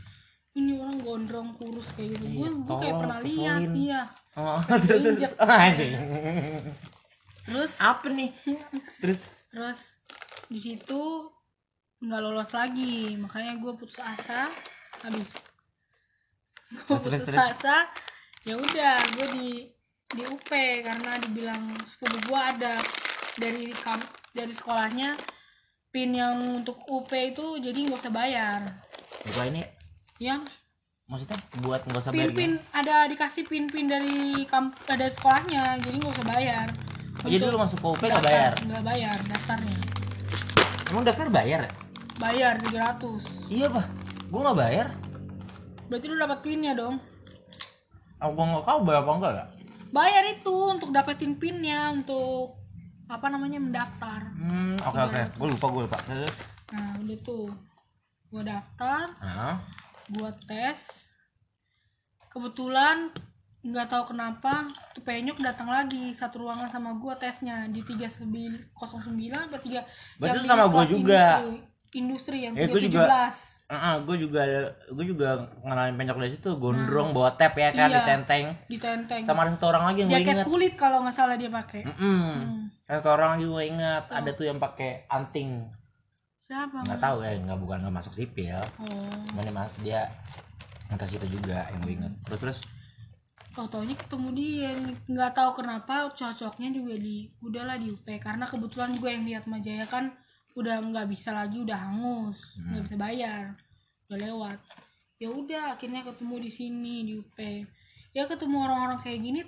[0.54, 4.02] ini orang gondrong kurus kayak gitu gue Iya, gue kayak pernah lihat iya
[4.32, 5.32] Oh, terus terus.
[5.36, 5.92] Injek.
[5.92, 6.64] Oh,
[7.44, 8.32] terus Apa nih?
[9.04, 9.80] Terus terus
[10.48, 11.02] di situ
[12.00, 14.48] nggak lolos lagi makanya gue putus asa
[15.00, 15.30] habis
[16.68, 17.38] gue putus terus.
[17.38, 17.86] asa
[18.42, 19.50] ya udah gue di
[20.10, 20.50] di UP
[20.82, 22.76] karena dibilang sepupu gue ada
[23.36, 24.00] dari kam
[24.32, 25.16] dari sekolahnya
[25.92, 28.60] pin yang untuk UP itu jadi nggak usah bayar.
[29.36, 29.68] Gua ini.
[30.24, 30.48] Yang
[31.12, 36.16] maksudnya buat nggak usah bayar pin-pin ada dikasih pin-pin dari kamp ada sekolahnya jadi nggak
[36.16, 36.68] usah bayar.
[37.22, 38.52] Oh, jadi lu masuk ke UP nggak bayar?
[38.64, 39.78] nggak bayar daftarnya.
[40.90, 41.72] Emang daftar bayar ya?
[42.22, 43.86] bayar 300 Iya pak,
[44.30, 44.88] gua nggak bayar.
[45.92, 46.96] berarti lu dapat pinnya dong.
[48.24, 49.46] Aku nggak tahu bayar apa enggak ya?
[49.92, 52.56] bayar itu untuk dapetin pinnya untuk
[53.12, 55.12] apa namanya mendaftar Hmm, oke oke.
[55.12, 55.30] Bayar.
[55.36, 56.00] Gua lupa gua lupa.
[56.02, 56.32] Terus?
[56.72, 57.52] nah udah tuh
[58.28, 59.60] gua daftar Nah,
[60.10, 60.80] gua tes
[62.26, 63.12] kebetulan
[63.62, 68.74] nggak tahu kenapa tuh penyok datang lagi satu ruangan sama gua tesnya di 3909
[69.46, 69.86] atau 3
[70.18, 71.24] Berarti yang sama di gua kelas juga.
[71.28, 71.54] industri,
[71.94, 73.20] industri yang Eh, 317 gua juga.
[73.72, 74.44] Uh, gue juga
[74.86, 77.98] gue juga ngenalin penyok dari situ, gondrong bawa tap ya kan, Iya.
[77.98, 78.46] ditenteng.
[78.68, 80.46] ditenteng Sama ada satu orang lagi yang gue jaket inget.
[80.46, 81.96] kulit kalau nggak salah dia pakai Mm-mm.
[81.96, 82.60] Hmm.
[82.84, 85.64] Satu orang lagi gue inget, ada tuh yang pakai anting.
[86.42, 88.60] siapa Nggak tahu ya, nggak bukan nggak masuk sipil.
[88.78, 90.02] oh Cuman dia, mas- dia
[90.88, 92.14] ngetes itu juga yang gue inget.
[92.26, 92.60] Terus terus
[93.52, 94.72] tau taunya ketemu dia
[95.06, 99.84] nggak tahu kenapa cocoknya juga di udahlah di UP karena kebetulan gue yang lihat Majaya
[99.86, 100.12] kan
[100.54, 102.72] udah nggak bisa lagi udah hangus Hmm.
[102.72, 103.44] nggak bisa bayar
[104.06, 104.58] udah lewat
[105.18, 107.38] ya udah akhirnya ketemu di sini di UP
[108.12, 109.42] ya ketemu orang-orang kayak gini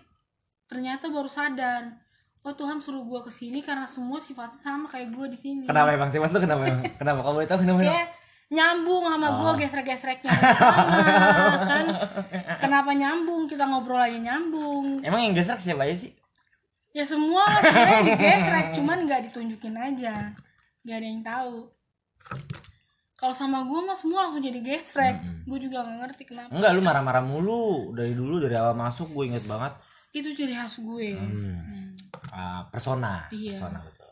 [0.65, 1.99] ternyata baru sadar
[2.39, 5.91] oh Tuhan suruh gue ke sini karena semua sifatnya sama kayak gue di sini kenapa
[5.91, 6.83] emang sih mas tuh kenapa emang?
[6.99, 7.79] kenapa kamu boleh tahu kenapa?
[7.81, 8.07] kayak
[8.49, 9.35] nyambung sama Oh.
[9.35, 11.03] gue gesrek-gesreknya sama
[11.65, 11.85] kan
[12.59, 16.11] kenapa nyambung kita ngobrol aja nyambung Emang yang gesek siapa aja sih?
[16.91, 20.31] ya semua sebenarnya digesrek cuman nggak ditunjukin aja
[20.83, 21.55] nggak ada yang tahu
[23.13, 25.43] kalau sama gue mah semua langsung jadi gesrek Mm-mm.
[25.45, 29.23] gue juga nggak ngerti kenapa Enggak, lu marah-marah mulu dari dulu dari awal masuk gue
[29.25, 29.73] inget banget.
[30.11, 31.57] itu ciri khas gue Hmm.
[31.57, 31.89] Hmm.
[32.29, 33.53] Ah, persona, Iya.
[33.53, 34.11] persona betul.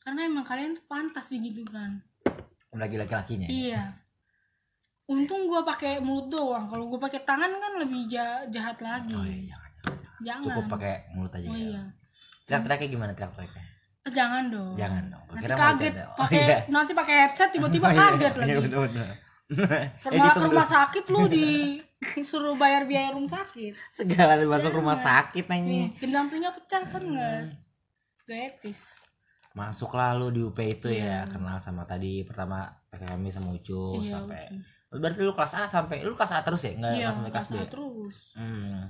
[0.00, 1.98] karena emang kalian tuh pantas digitukan
[2.70, 3.44] Lagi laki-lakinya.
[3.44, 3.50] ya?
[3.50, 3.82] iya
[5.04, 9.20] untung gue pakai mulut doang kalau gue pakai tangan kan lebih ja- jahat lagi Oh
[9.22, 10.20] iya, jangan, jangan.
[10.22, 11.60] jangan Cukup pakai mulut aja oh ya.
[11.66, 11.82] iya
[12.44, 13.63] Teriak-teriaknya gimana teriak-teriaknya?
[14.04, 15.24] Eh, jangan dong Jangan dong.
[15.32, 15.94] Nanti kira kaget.
[16.04, 16.58] Oh, pakai iya.
[16.68, 18.52] nanti pakai headset tiba-tiba Oh, iya, kaget iya, lagi
[20.04, 23.72] malah gitu, ke rumah sakit lu disuruh bayar biaya rumah sakit.
[23.92, 25.88] Segala masuk rumah sakit Nih, anjing.
[26.00, 27.40] gendang telinga pecah kan enggak?
[27.44, 28.24] Hmm.
[28.24, 28.80] Gak etis.
[29.54, 31.30] Masuk lalu di UP itu ya, Iya.
[31.30, 34.42] kenal sama tadi pertama PKM sama Ucu Iya, sampai
[34.94, 36.72] Berarti lu kelas A sampai lu kelas A terus ya?
[36.76, 37.56] Enggak Iya, sampai kelas B.
[37.56, 38.16] A terus.
[38.36, 38.80] Hmm.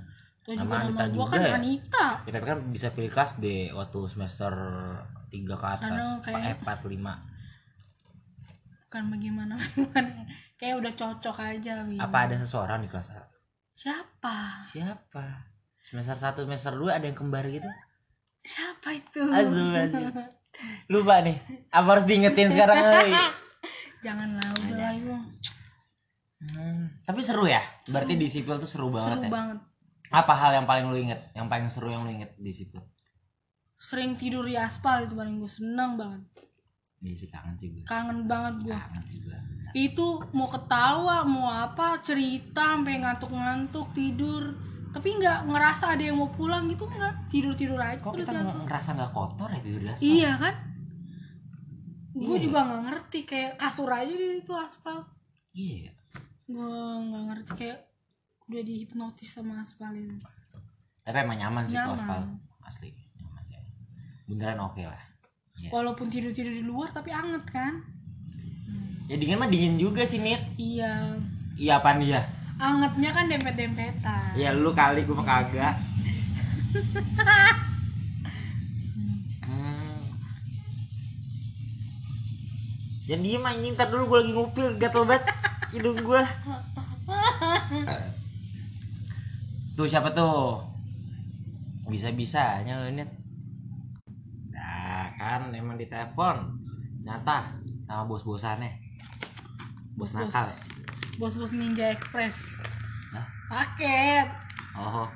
[0.45, 1.53] Tuh Nama juga Anita nama gua juga kan ya?
[1.57, 2.05] Anita.
[2.21, 4.53] Ya, tapi kan bisa pilih kelas B waktu semester
[5.27, 5.81] 3 ke atas.
[5.81, 7.13] Karena kayak- Eh, 4 5.
[8.85, 10.21] Bukan bagaimana bagaimana.
[10.55, 11.97] Kayak udah cocok aja, Win.
[11.97, 13.25] Apa ada seseorang di kelas A?
[13.73, 14.37] Siapa?
[14.63, 15.25] Siapa?
[15.81, 17.67] Semester 1 semester 2 ada yang kembar gitu?
[18.45, 19.25] Siapa itu?
[19.25, 20.13] Aduh, aduh.
[20.87, 21.41] Lupa nih.
[21.67, 22.77] Apa harus diingetin sekarang?
[24.05, 25.23] Jangan lah, udah lah.
[26.45, 27.59] Hmm, tapi seru ya.
[27.89, 29.31] Berarti di sipil tuh seru banget Seru ya.
[29.33, 29.59] banget.
[30.15, 31.19] Apa hal yang paling lu inget?
[31.33, 32.79] Yang paling seru yang lu inget di sipil?
[33.75, 36.23] Sering tidur di aspal itu paling gue seneng banget.
[37.01, 37.83] Iya sih kangen sih gue.
[37.83, 38.71] Kangen banget gue.
[38.73, 39.35] Kangen sih gue.
[39.75, 44.55] itu mau ketawa mau apa cerita sampai ngantuk-ngantuk tidur
[44.95, 48.31] tapi nggak ngerasa ada yang mau pulang gitu nggak tidur tidur aja Kok kita
[48.63, 50.07] ngerasa nggak kotor ya tidur di aspal?
[50.07, 50.55] iya kan
[52.15, 52.39] gue Iya.
[52.39, 55.03] juga nggak ngerti kayak kasur aja di itu aspal
[55.51, 55.91] Iya.
[56.47, 56.71] gue
[57.03, 57.79] nggak ngerti kayak
[58.45, 60.13] udah dihipnotis sama aspal itu
[61.01, 61.97] Tapi emang nyaman sih tuh Nyaman.
[61.97, 62.21] aspal.
[62.61, 62.89] Asli.
[63.15, 63.61] Nyaman sih.
[64.27, 65.01] Beneran oke lah.
[65.55, 65.71] Iya.
[65.71, 67.79] walaupun tidur tidur di luar tapi anget kan
[69.05, 70.41] Ya dingin mah dingin juga sih, Nit.
[70.55, 71.15] iya
[71.55, 72.25] Iya apaan dia?
[72.57, 75.75] angetnya kan dempet dempetan Ya lu kali gue mah kagak.
[79.39, 80.03] Hmm.
[83.05, 85.29] Jangan diem anjing, ntar dulu gue lagi ngupil gatel banget
[85.71, 86.21] hidung gue.
[89.75, 90.63] Tuh siapa tuh?
[91.85, 93.03] Bisa-bisanya ini.
[94.51, 96.55] Nah kan emang di telepon.
[97.05, 97.53] Nyata
[97.85, 98.71] sama bos-bosannya.
[99.95, 100.27] Bos Bos-bos.
[100.27, 100.47] nakal.
[101.15, 102.59] bos-bos ninja express
[103.15, 103.23] Hah?
[103.47, 104.27] paket
[104.75, 105.07] oh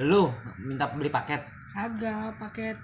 [0.00, 1.44] lu minta beli paket
[1.76, 2.80] Kagak paket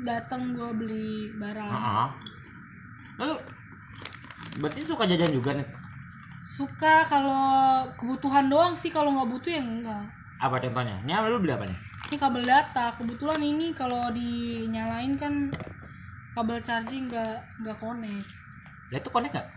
[0.00, 1.68] datang gua beli barang.
[1.68, 2.08] Heeh.
[3.20, 3.36] lu
[4.56, 5.68] berarti suka jajan juga nih
[6.54, 7.44] Suka kalau
[7.94, 10.04] kebutuhan doang sih kalau nggak butuh ya enggak.
[10.36, 12.92] apa contohnya ini lu beli apa nih Ini kabel data.
[12.92, 15.48] Kebetulan ini kalau dinyalain kan
[16.32, 18.28] kabel charging nggak nggak connect.
[18.88, 19.48] ya itu konek gak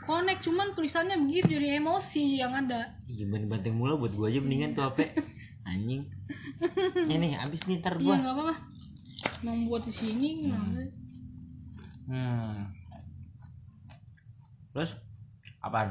[0.00, 2.94] Connect cuman tulisannya begitu jadi emosi yang ada.
[3.04, 5.02] gimana banting mula buat gua aja mendingan tuh HP
[5.68, 6.06] anjing
[7.04, 8.54] ini abis nih ntar Iya gua nggak apa-apa.
[9.42, 10.68] Mau buat di sini gimana?
[10.72, 10.88] sih?
[12.06, 12.54] hmm
[14.70, 14.94] terus
[15.58, 15.90] apaan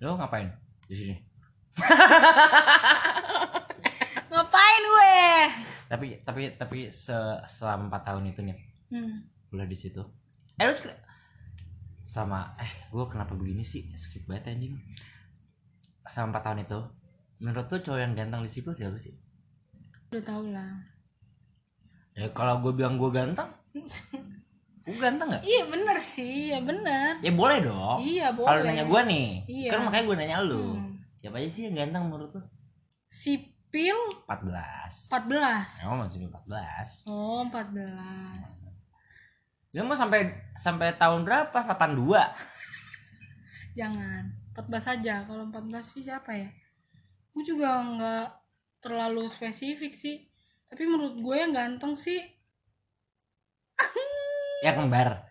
[0.00, 0.48] lu ngapain
[0.84, 1.14] di sini
[4.30, 5.16] Ngapain gue?
[5.86, 7.12] tapi tapi tapi se
[7.44, 8.58] selama empat tahun itu nih
[8.90, 9.22] Hmm.
[9.46, 10.02] kuliah di situ
[10.56, 10.74] eh lu
[12.00, 14.74] sama eh gue kenapa begini sih skip banget anjing
[16.04, 16.78] selama empat tahun itu
[17.38, 19.14] menurut tuh cowok yang ganteng di sipil siapa sih
[20.10, 20.74] Udah tau lah.
[22.12, 23.46] ya kalau gue bilang gue ganteng
[24.90, 27.12] gue ganteng nggak Iya bener sih, ya bener.
[27.18, 28.48] ya boleh dong Iya boleh.
[28.48, 29.70] kalau nanya gue nih Iya.
[29.70, 30.98] kan makanya gue nanya lu Hmm.
[31.14, 32.42] siapa aja sih yang ganteng menurut lu
[33.06, 35.80] Sipil 14 14.
[35.80, 38.58] emang masih 14 Oh 14.
[39.70, 41.54] Lu mau sampai sampai tahun berapa?
[41.54, 42.18] 82.
[43.72, 44.34] Jangan.
[44.50, 45.22] 14 saja.
[45.22, 46.50] Kalau 14 sih siapa ya?
[47.30, 48.26] Gue juga nggak
[48.80, 50.26] terlalu spesifik sih.
[50.66, 52.18] Tapi menurut gue yang ganteng sih
[54.60, 55.26] Ya kembar.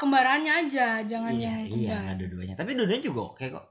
[0.00, 2.00] kembarannya aja, jangan iya, yang iya, kembar.
[2.00, 2.54] nggak dua-duanya.
[2.56, 3.66] Tapi dua-duanya juga oke kok.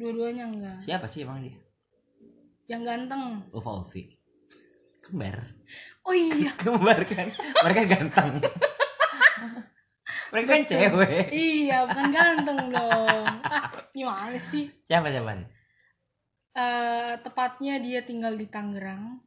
[0.00, 0.78] Dua-duanya enggak.
[0.80, 1.60] Siapa sih emang dia?
[2.72, 3.44] Yang ganteng.
[3.52, 4.16] Ufa Ulfi.
[5.04, 5.44] Kembar.
[6.08, 6.56] Oh iya.
[6.60, 7.28] Kembar kan.
[7.36, 8.40] Mereka ganteng.
[10.32, 11.26] Mereka kan cewek.
[11.30, 13.28] iya, bukan ganteng dong.
[13.44, 14.72] Ah, gimana sih?
[14.88, 15.46] Siapa siapa?
[16.54, 19.20] Eh, tepatnya dia tinggal di Tangerang.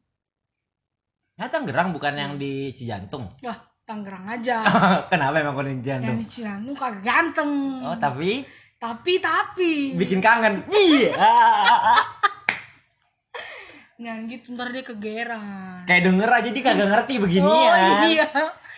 [1.37, 3.29] Nah, Tangerang bukan yang di Cijantung.
[3.45, 4.65] Wah, Tangerang aja.
[5.11, 6.17] Kenapa emang kalau di yang Cijantung?
[6.17, 7.51] di Cirandu kagak ganteng.
[7.81, 8.41] Oh, tapi
[8.77, 10.65] tapi tapi bikin kangen.
[10.67, 11.13] Iya.
[13.97, 15.81] Nah gitu ntar dia kegeran.
[15.89, 17.49] Kayak denger aja dia kagak ngerti beginian.
[17.49, 18.27] Oh iya.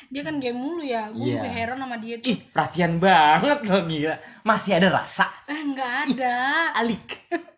[0.08, 1.12] Dia kan game mulu ya.
[1.12, 1.43] Gue Iya.
[1.43, 2.32] juga heran sama dia tuh.
[2.32, 4.15] Ih, perhatian banget loh gila.
[4.48, 5.28] Masih ada rasa.
[5.43, 6.36] Eh nggak ada.
[6.72, 7.08] Alik.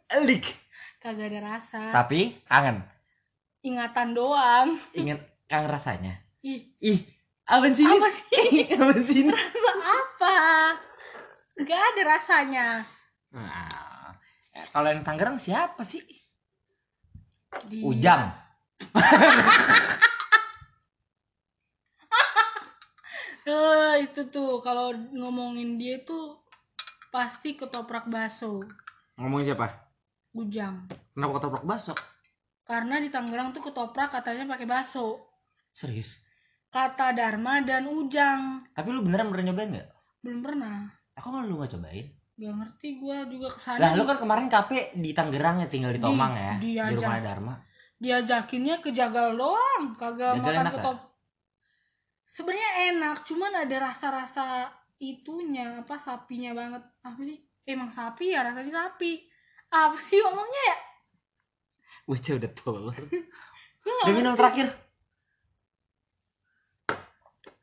[0.09, 0.45] Alik.
[0.97, 1.81] Kagak ada rasa.
[1.93, 2.81] Tapi kangen.
[3.61, 4.81] Ingatan doang.
[4.91, 6.13] Ingat kangen rasanya.
[6.41, 6.99] Ih, Ih,
[7.45, 7.85] apa sih?
[7.85, 8.65] apa sih?
[8.73, 9.21] apa sih?
[9.29, 10.35] Rasa apa?
[11.61, 12.67] Nggak ada rasanya.
[13.29, 14.09] Nah,
[14.73, 16.01] kalau yang Tangerang siapa sih?
[17.69, 18.23] Dia- Ujang.
[23.41, 26.37] Eh itu tuh kalau ngomongin dia tuh
[27.09, 28.61] pasti ketoprak bakso.
[29.17, 29.67] Ngomongin siapa?
[30.37, 30.85] Ujang.
[31.11, 31.93] Kenapa ketoprak bakso?
[32.71, 35.27] Karena di Tangerang tuh ketoprak katanya pakai bakso.
[35.75, 36.23] Serius?
[36.71, 38.63] Kata Dharma dan Ujang.
[38.71, 39.89] Tapi lu beneran pernah nyobain nggak?
[40.23, 40.87] Belum pernah.
[41.19, 42.07] Aku malah lu nggak cobain.
[42.39, 43.79] Gak ngerti gue juga ke sana.
[43.83, 46.95] Lah lu kan kemarin KP di Tangerang ya tinggal di Di- Tomang ya, di di
[46.95, 47.53] rumah Dharma.
[48.01, 50.97] diajakinnya ke Jagal doang, kagak Jagal makan ketop.
[52.23, 56.81] Sebenarnya enak, cuman ada rasa-rasa itunya apa sapinya banget.
[57.03, 57.37] Apa sih?
[57.67, 59.27] Emang sapi ya rasanya sapi.
[59.69, 60.77] Apa sih ngomongnya ya?
[62.09, 62.51] Wajah udah.
[63.81, 64.69] Gue Udah minum terakhir.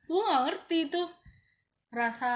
[0.09, 1.03] Gue gak ngerti itu
[1.89, 2.33] rasa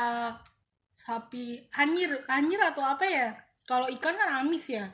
[0.92, 3.28] sapi anjir anjir atau apa ya?
[3.64, 4.86] Kalau ikan kan amis ya.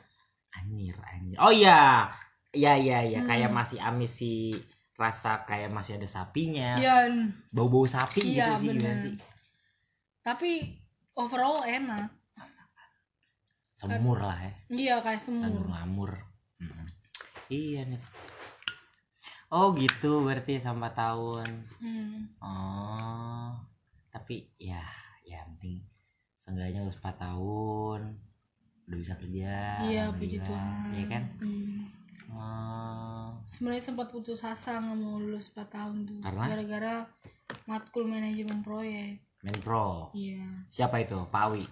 [0.55, 1.37] Anjir, anjir.
[1.37, 2.07] Oh iya.
[2.49, 3.19] Iya, iya, iya.
[3.21, 3.29] Hmm.
[3.29, 4.53] Kayak masih amis sih.
[4.95, 6.75] Rasa kayak masih ada sapinya.
[6.75, 7.07] Ya,
[7.51, 8.97] Bau-bau sapi Iya, gitu sih gimana bener.
[9.05, 9.15] sih?
[10.19, 10.77] tapi
[11.17, 12.11] overall enak.
[13.73, 14.51] Semur lah ya.
[14.69, 15.65] Iya kayak semur.
[15.65, 16.11] ngamur.
[16.59, 16.85] Mm-mm.
[17.49, 18.01] Iya nih.
[19.49, 21.49] Oh gitu berarti sama tahun.
[21.81, 22.29] Hmm.
[22.37, 23.57] Oh.
[24.13, 24.85] Tapi ya,
[25.25, 25.81] ya penting
[26.37, 28.01] seenggaknya lu 4 tahun
[28.89, 29.81] udah bisa kerja.
[29.85, 30.37] Iya, puji.
[30.41, 30.93] Tuhan.
[30.93, 31.23] Iya kan?
[31.41, 31.81] Hmm.
[32.29, 33.27] Oh.
[33.49, 36.19] Sebenarnya sempat putus asa nggak mau lulus 4 tahun tuh.
[36.21, 36.45] Karena?
[36.45, 36.93] Gara-gara
[37.65, 39.25] matkul manajemen proyek.
[39.41, 40.13] Menpro.
[40.13, 40.69] Iya.
[40.69, 41.17] Siapa itu?
[41.29, 41.65] Pak Awi.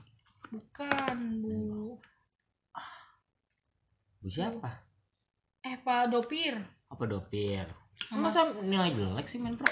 [0.49, 1.99] Bukan, Bu.
[4.17, 4.86] Bu siapa?
[5.67, 6.55] Eh, Pak Dopir.
[6.87, 7.67] Apa dopir?
[8.15, 9.67] Masa nilai jelek sih Menpro?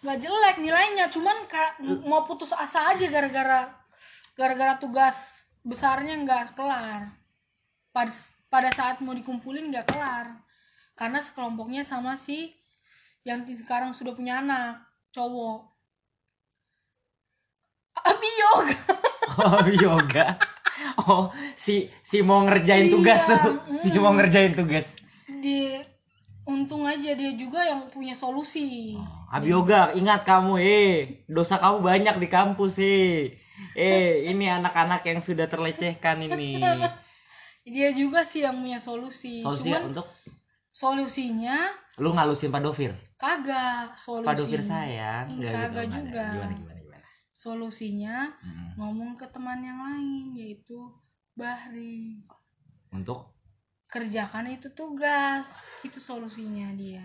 [0.00, 1.76] Nggak jelek nilainya, cuman ka-
[2.08, 3.68] mau putus asa aja gara-gara
[4.32, 7.12] gara-gara tugas besarnya nggak kelar.
[7.92, 8.12] Pada
[8.48, 10.40] pada saat mau dikumpulin nggak kelar.
[10.96, 12.56] Karena sekelompoknya sama si
[13.28, 14.80] yang sekarang sudah punya anak,
[15.12, 15.68] cowok.
[18.00, 18.76] Abi yoga.
[19.34, 20.38] Oh yoga.
[21.08, 24.18] oh si si mau ngerjain tugas Iya, tuh si mau mm.
[24.20, 24.86] ngerjain tugas.
[25.28, 25.80] Di
[26.44, 28.98] untung aja dia juga yang punya solusi.
[29.32, 31.24] Abioga ingat kamu eh.
[31.24, 33.40] Dosa kamu banyak di kampus eh.
[33.74, 36.60] Eh ini anak-anak yang sudah terlecehkan ini.
[37.64, 39.40] Dia juga sih yang punya solusi.
[39.40, 40.04] Solusi cuman untuk?
[40.68, 42.92] solusinya lu ngalusin Pak Dovir?
[43.16, 45.32] Kagak solusi Pak Dovir sayang.
[45.40, 46.24] Kagak juga.
[46.34, 46.73] gimana gimana
[47.34, 48.78] solusinya Mm.
[48.78, 50.78] ngomong ke teman yang lain yaitu
[51.34, 52.22] Bahri.
[52.94, 53.34] Untuk?
[53.90, 55.50] Kerjakan itu tugas
[55.82, 57.02] itu solusinya dia.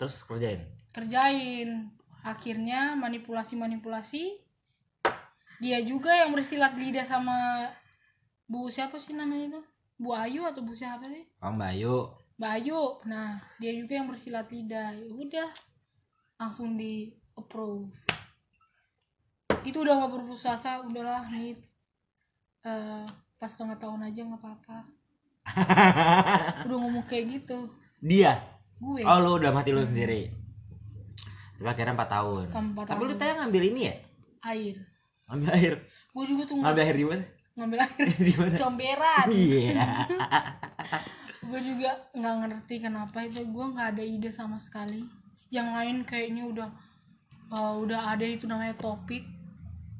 [0.00, 0.64] Terus kerjain?
[0.90, 1.92] Kerjain.
[2.24, 4.40] Akhirnya manipulasi manipulasi
[5.60, 7.68] dia juga yang bersilat lidah sama
[8.48, 9.60] bu siapa sih namanya itu?
[10.00, 11.28] Bu Ayu atau bu siapa sih?
[11.44, 12.82] Om Bayu Mbak Ayu.
[13.04, 14.96] Nah dia juga yang bersilat lidah.
[14.96, 15.48] Ya udah
[16.40, 17.90] langsung di approve
[19.68, 21.52] itu udah nggak berputus asa udahlah nih
[22.64, 23.04] eh,
[23.36, 24.78] pas setengah tahun aja nggak apa-apa.
[26.68, 27.72] Udah ngomong kayak gitu.
[28.04, 28.36] Dia?
[28.76, 29.00] Gue.
[29.02, 30.28] Oh lu udah mati lu sendiri?
[31.56, 32.44] Tapi akhirnya 4 tahun.
[32.52, 33.94] Empat tapi lu tanya ngambil ini ya?
[34.44, 34.76] Air.
[35.26, 35.74] Ngambil air?
[36.14, 37.24] Gue juga tuh ngambil air di mana?
[37.58, 38.06] Ngambil air.
[38.28, 38.54] Di mana?
[38.54, 39.26] Comberan.
[39.32, 39.88] Iya.
[41.48, 43.40] Gue juga nggak ngerti kenapa itu.
[43.48, 45.02] Gue nggak ada ide sama sekali.
[45.50, 46.68] Yang lain kayaknya udah
[47.56, 49.37] uh, udah ada itu namanya topik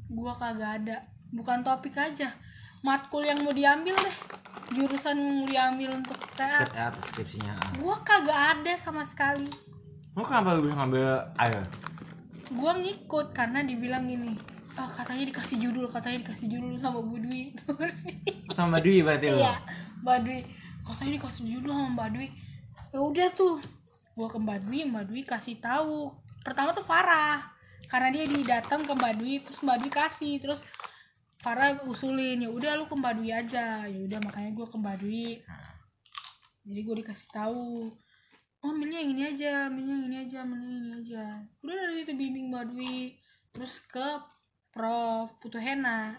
[0.09, 0.97] gue kagak ada
[1.33, 2.33] bukan topik aja
[2.81, 4.17] matkul yang mau diambil deh
[4.73, 7.73] jurusan yang mau diambil untuk TA ya, skripsinya ah.
[7.77, 9.49] gue kagak ada sama sekali
[10.17, 11.63] lu kenapa lu bisa ngambil air
[12.49, 14.35] gue ngikut karena dibilang gini
[14.79, 17.53] oh, katanya dikasih judul katanya dikasih judul sama Bu Dwi
[18.59, 19.55] sama Dwi berarti lu Iya,
[20.03, 20.39] Mbak Dwi.
[20.87, 22.29] Katanya dikasih judul sama Mbak Dwi.
[22.95, 23.57] Ya udah tuh.
[24.15, 26.11] Gua ke Mbak Dwi, Mbak Dwi kasih tahu.
[26.43, 27.58] Pertama tuh Farah.
[27.87, 30.61] Karena dia didatang ke Mbak Dwi, terus Mbak Dwi kasih, terus
[31.39, 33.87] Farah usulin, ya udah lu ke Mbak Dwi aja.
[33.87, 35.39] Ya udah makanya gua ke Mbak Dwi.
[36.67, 37.95] Jadi gue dikasih tahu.
[38.59, 41.25] Oh, milih yang ini aja, milih yang ini aja, yang ini aja.
[41.63, 43.15] Udah dari itu bimbing Mbak Dwi.
[43.55, 44.09] Terus ke
[44.69, 46.19] Prof Putu Hena.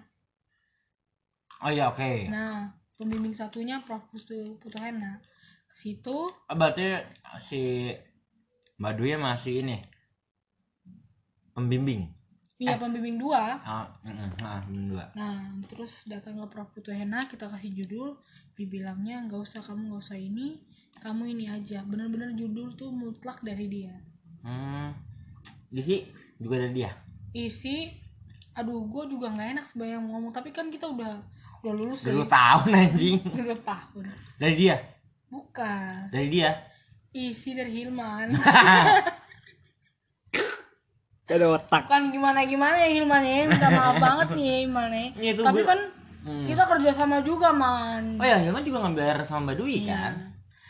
[1.60, 4.08] oh iya oke Nah, pembimbing satunya Prof.
[4.10, 5.20] Putu, Putu Hena.
[5.68, 6.96] Ke situ, Ah, berarti
[7.44, 7.92] si
[8.80, 9.78] Mbak Dwi masih ini
[11.60, 12.02] pembimbing
[12.60, 13.56] iya pembimbing dua.
[13.60, 16.68] ah mm, mm, ah, pembimbing dua Nah, terus datang ke Prof.
[16.72, 18.20] Putu Hena, kita kasih judul.
[18.56, 20.60] Dibilangnya nggak usah kamu nggak usah ini,
[21.00, 21.80] kamu ini aja.
[21.88, 23.96] Bener-bener judul tuh mutlak dari dia.
[24.44, 24.92] hmm
[25.72, 26.04] Gizi
[26.36, 26.92] juga dari dia
[27.32, 27.94] Isi,
[28.52, 30.32] aduh, gue juga nggak enak sebanyak ngomong.
[30.34, 31.16] Tapi kan kita udah
[31.64, 34.04] udah lulus dari tahun anjing udah dua tahun.
[34.36, 34.76] dari dia
[35.30, 36.12] Bukan.
[36.12, 36.50] dari dia
[37.10, 38.36] Isi dari Hilman.
[41.32, 41.82] ada otak.
[41.86, 43.38] Bukan gimana-gimana ya Hilman ya.
[43.46, 45.06] Minta maaf banget nih ya Hilman ya.
[45.14, 45.80] Ini tuh Tapi gue- kan
[46.20, 46.44] Hmm.
[46.44, 48.20] kita kerja sama juga man.
[48.20, 49.88] Oh ya Hilman juga ngambil air sama Mbak Dwi Iya.
[49.88, 50.14] kan?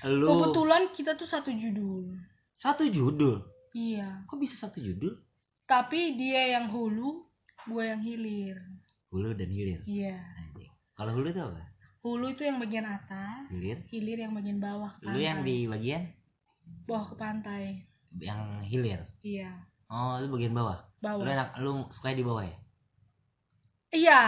[0.05, 0.25] Lu.
[0.29, 2.05] Kebetulan kita tuh satu judul.
[2.53, 3.41] Satu judul?
[3.71, 4.23] Iya.
[4.23, 5.17] Kok bisa satu judul?
[5.65, 7.25] Tapi dia yang hulu
[7.65, 8.61] gue yang hilir.
[9.09, 9.81] Hulu dan hilir?
[9.83, 10.21] Iya.
[10.37, 10.69] Anjing.
[10.93, 11.63] kalau hulu itu apa?
[11.99, 13.77] Hulu itu yang bagian atas hilir.
[13.89, 16.13] hilir yang bagian bawah ke lu yang di bagian?
[16.85, 17.63] Bawah ke pantai.
[18.15, 19.01] Yang hilir?
[19.19, 19.51] Iya
[19.89, 20.77] oh itu bagian bawah?
[20.99, 21.21] Bawah.
[21.21, 22.55] Lu enak lu suka di bawah ya?
[23.89, 24.19] Iya.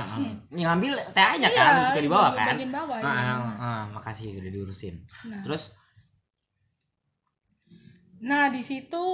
[0.52, 2.54] Yang ngambil TA-nya iya kan suka di bawah bagian- kan?
[2.54, 3.32] bagian bawah Ah, iya.
[3.32, 4.94] ah, ah, makasih udah diurusin.
[5.24, 5.70] Nah, terus?
[8.20, 9.04] Nah di situ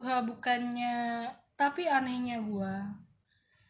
[0.00, 0.96] eh, bukannya
[1.54, 2.74] tapi anehnya gue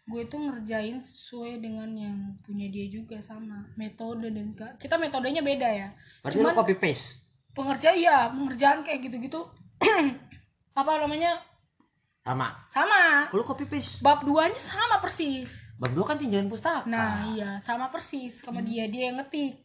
[0.05, 5.41] gue tuh ngerjain sesuai dengan yang punya dia juga sama metode dan segala- kita metodenya
[5.41, 5.89] beda ya.
[6.21, 7.07] Berarti lu Cuman- copy paste
[7.55, 9.41] pengerjaan iya pengerjaan kayak gitu-gitu
[10.75, 11.39] apa namanya?
[12.25, 12.49] Sama.
[12.73, 13.31] Sama.
[13.31, 15.49] Lu copy paste bab duanya sama persis.
[15.79, 16.89] Bab dua kan tinjauan pustaka.
[16.89, 18.43] Nah iya sama persis.
[18.43, 19.61] Sama dia dia yang ngetik.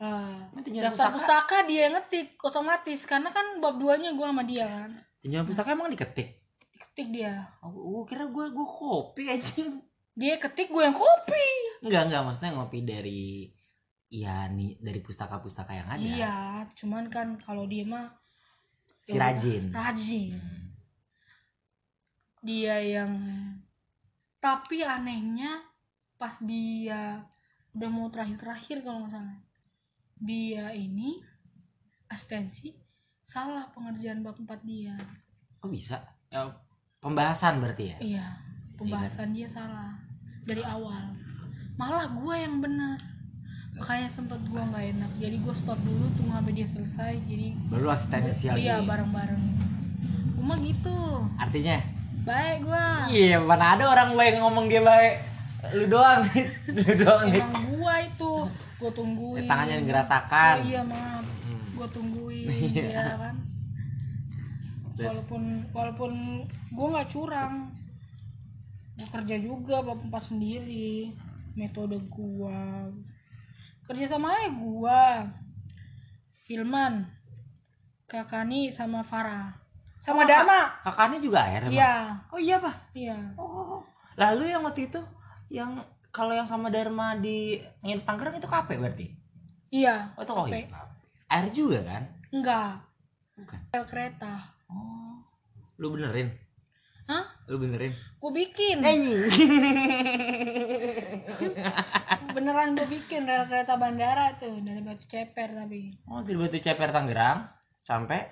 [0.00, 1.16] Emang tinjauan daftar pustaka?
[1.18, 3.00] pustaka dia yang ngetik otomatis.
[3.04, 4.90] Karena kan bab duanya gua sama dia kan.
[5.20, 6.38] Tinjauan pustaka emang diketik?
[6.78, 7.50] Ketik dia.
[7.60, 9.82] Oh, gua kira gua gua kopi anjing.
[10.14, 11.46] Dia ketik gue yang kopi.
[11.82, 12.22] Enggak enggak.
[12.22, 13.50] Maksudnya ngopi dari
[14.14, 15.98] iya nih dari pustaka-pustaka yang ada.
[15.98, 16.36] Iya
[16.78, 18.14] cuman kan kalau dia mah
[19.04, 19.70] si rajin.
[19.70, 20.34] Rajin.
[20.34, 20.62] Hmm.
[22.44, 23.12] dia yang
[24.36, 25.64] tapi anehnya
[26.20, 27.24] pas dia
[27.72, 29.38] udah mau terakhir-terakhir kalau nggak salah.
[30.20, 31.24] Dia ini
[32.12, 32.76] asistensi
[33.24, 34.92] salah pengerjaan bab 4 dia.
[35.60, 36.04] Kok bisa?
[36.28, 36.52] Ya,
[37.00, 37.98] pembahasan berarti ya?
[38.04, 38.26] Iya
[38.78, 39.94] pembahasan dia salah
[40.44, 41.14] dari awal.
[41.74, 42.98] Malah gue yang benar
[43.74, 45.10] makanya sempet gue nggak enak.
[45.18, 49.42] Jadi gue stop dulu tunggu sampai dia selesai jadi baru asistensi lagi iya bareng-bareng.
[50.34, 50.96] Gue mah gitu.
[51.36, 51.78] Artinya?
[52.24, 55.14] Baik gue iya mana ada orang baik ngomong dia baik.
[55.72, 56.44] Lu doang nih
[56.76, 58.32] lu doang nih emang gua itu.
[58.76, 59.48] Gua tungguin.
[59.48, 61.76] Tangannya yang geratakan oh, iya maaf Hmm.
[61.76, 62.88] gua tungguin Iya.
[62.88, 63.36] ya kan.
[64.94, 65.08] Terus?
[65.10, 66.12] walaupun walaupun
[66.70, 67.54] gua nggak curang.
[68.94, 69.76] Gua kerja juga
[70.08, 71.12] pas sendiri.
[71.54, 72.88] Metode gua
[73.84, 75.28] kerja sama aja gua
[76.44, 77.08] Hilman
[78.04, 79.56] Kakani sama Farah.
[80.04, 82.20] Sama Oh, Dharma kakaknya juga air iya.
[82.28, 83.16] Oh iya pak iya.
[83.40, 83.80] Oh.
[84.20, 85.00] Lalu yang waktu itu
[85.48, 85.80] yang
[86.12, 89.08] kalau yang sama Dharma di di Tangerang itu kape berarti?
[89.72, 90.12] Iya.
[90.14, 90.68] Oh itu oh Kape.
[90.68, 90.80] iya.
[91.32, 92.02] Air juga kan?
[92.30, 92.72] Enggak.
[93.40, 93.60] Bukan.
[93.88, 94.34] Kereta.
[94.68, 95.24] Oh.
[95.80, 96.28] Lu benerin
[97.06, 97.24] hah?
[97.48, 97.92] Lu benerin?
[98.18, 98.80] Gua bikin.
[102.34, 105.94] Beneran gue bikin rel kereta bandara tuh dari batu ceper tapi.
[106.08, 107.46] Oh dari batu ceper Tangerang
[107.84, 108.26] sampai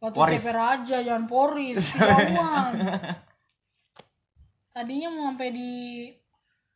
[0.00, 0.40] batu Poris.
[0.40, 2.72] ceper aja jangan poris jauhan
[4.72, 5.70] tadinya mau sampai di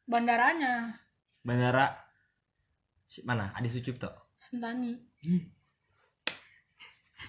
[0.04, 0.92] bandaranya.
[1.40, 1.88] Bandara
[3.08, 3.52] si- mana?
[3.56, 4.12] Adi Sucipto?
[4.36, 4.92] Sentani.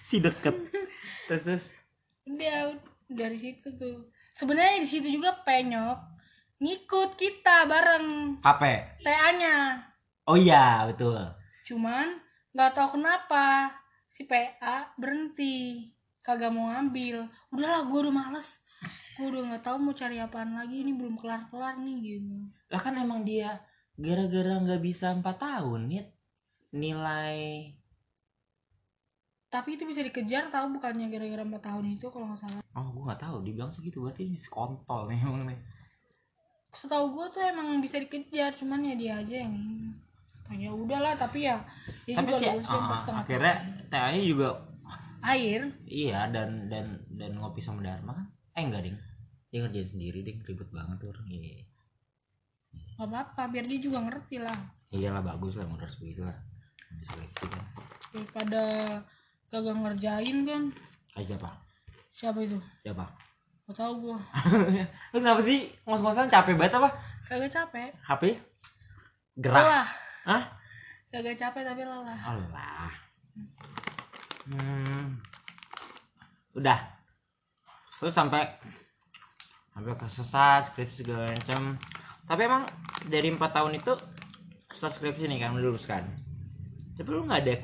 [0.02, 0.52] Si deket.
[1.26, 1.64] Terus terus?
[2.28, 2.76] Udah
[3.06, 4.10] dari situ tuh.
[4.36, 5.98] Sebenarnya di situ juga penyok.
[6.60, 8.40] Ngikut kita bareng.
[8.40, 9.56] Kape TA nya
[10.26, 11.20] oh iya betul.
[11.64, 12.18] Cuman
[12.52, 13.72] nggak tahu kenapa
[14.10, 15.90] si PA berhenti.
[16.20, 17.30] Kagak mau ngambil.
[17.54, 18.58] Udahlah gue udah males.
[19.14, 20.82] Gue udah nggak tahu mau cari apaan lagi.
[20.82, 22.36] Ini belum kelar kelar nih gitu.
[22.72, 23.62] Lah kan emang dia
[23.96, 26.04] gara-gara nggak bisa empat tahun nih
[26.76, 27.72] nilai
[29.46, 32.62] tapi itu bisa dikejar tahu bukannya gara-gara empat tahun itu kalau nggak salah.
[32.74, 33.36] Oh gue nggak tahu.
[33.46, 35.60] Dibilang segitu berarti ini kontol nih emang nih
[36.76, 39.56] setahu gue tuh emang bisa dikejar cuman ya dia aja yang
[40.44, 41.64] tanya udahlah tapi ya
[42.04, 42.68] dia tapi juga sih
[43.02, 43.56] setengah akhirnya.
[43.88, 44.48] TA-nya juga
[45.24, 45.72] air?
[45.88, 48.26] Iya dan dan dan ngopi sama Dharma kan?
[48.54, 48.98] Eh enggak ding.
[49.50, 50.38] Dia ngerjain sendiri ding.
[50.44, 51.66] Ribet banget tuh orang iya.
[53.00, 54.58] Nggak apa-apa biar dia juga ngerti lah.
[54.94, 56.36] Iyalah bagus lah harus begitu lah
[57.02, 57.64] bisa seleksi kan.
[58.14, 58.62] Daripada
[59.52, 60.62] kagak ngerjain kan
[61.14, 61.50] kayak siapa
[62.16, 62.58] siapa itu?
[62.82, 63.04] Siapa
[63.66, 64.18] gak tau gue
[65.12, 65.74] lu kenapa sih?
[65.82, 66.94] Ngos-ngosan capek banget apa?
[67.26, 67.90] Kagak capek.
[68.06, 68.22] HP
[69.36, 69.88] gerak lelah.
[70.26, 70.42] Hah?
[71.10, 72.18] kagak capek tapi lelah.
[72.18, 72.92] Allah
[74.50, 75.18] hmm.
[76.54, 76.78] udah.
[77.96, 78.44] Terus sampai
[79.76, 81.76] sampai kesesat skripsi segala macam
[82.24, 82.64] tapi emang
[83.12, 83.92] dari empat tahun itu
[84.72, 86.08] setelah skripsi nih kan meluruskan
[86.96, 87.54] tapi lu nggak ada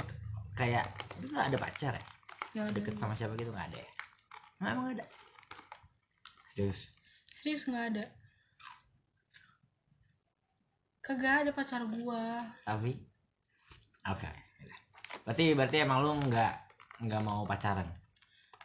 [0.52, 0.86] kayak
[1.22, 2.04] lu nggak ada pacar ya?
[2.52, 2.74] Ya ada.
[2.74, 3.90] deket sama siapa gitu nggak ada ya?
[4.58, 5.04] Nggak emang ada?
[6.52, 6.90] Serius?
[7.30, 8.04] Serius nggak ada.
[11.02, 12.42] Kagak ada pacar gua.
[12.66, 12.98] Tapi
[14.10, 14.30] oke.
[15.22, 16.54] Berarti berarti emang lu nggak
[17.06, 17.86] nggak mau pacaran?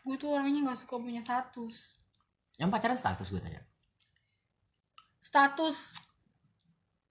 [0.01, 1.97] Gue tuh orangnya nggak suka punya status.
[2.57, 3.61] Yang pacaran status gue tanya?
[5.21, 5.77] Status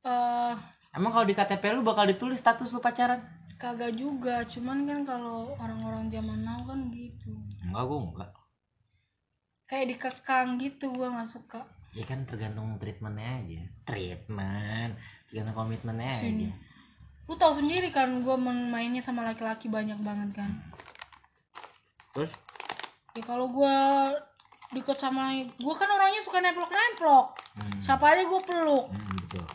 [0.06, 0.54] eh
[0.94, 5.56] emang kalau di KTP lu bakal ditulis status lu pacaran kagak juga cuman kan kalau
[5.56, 7.32] orang-orang zaman now kan gitu.
[7.64, 8.30] Enggak gue enggak.
[9.66, 11.60] Kayak dikekang gitu gua nggak suka.
[11.96, 13.62] Ya kan tergantung treatmentnya aja.
[13.88, 14.94] Treatment
[15.26, 16.46] tergantung komitmennya Sini.
[16.48, 16.50] aja
[17.26, 20.50] lu tahu sendiri kan gua mainnya sama laki-laki banyak banget kan.
[22.14, 22.30] Terus?
[23.18, 24.14] Ya kalau gua
[24.70, 27.34] deket sama gua kan orangnya suka nemplok-nemplok.
[27.58, 28.86] Hmm, siapa aja gua peluk.
[28.94, 29.46] Hmm, betul.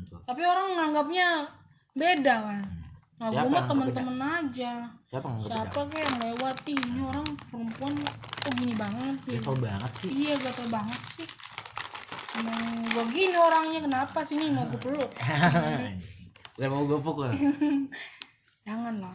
[0.00, 0.18] Betul.
[0.24, 1.52] Tapi orang menganggapnya
[1.92, 2.81] beda kan
[3.22, 4.72] nah Siapa gue mah temen-temen aja.
[5.06, 6.56] Siapa yang siapa kayak yang lewat?
[6.66, 7.94] Ih ini orang perempuan
[8.42, 10.10] kok gini banget gitu Gatel banget sih.
[10.10, 11.28] Iya gatel banget sih.
[12.42, 15.10] Emang gue gini orangnya kenapa sih nih mau gue peluk?
[16.58, 17.30] Bukan mau gue pukul.
[18.66, 19.14] Jangan lah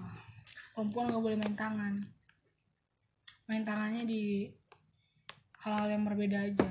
[0.72, 1.94] perempuan gak boleh main tangan.
[3.52, 4.48] Main tangannya di
[5.60, 6.70] hal-hal yang berbeda aja.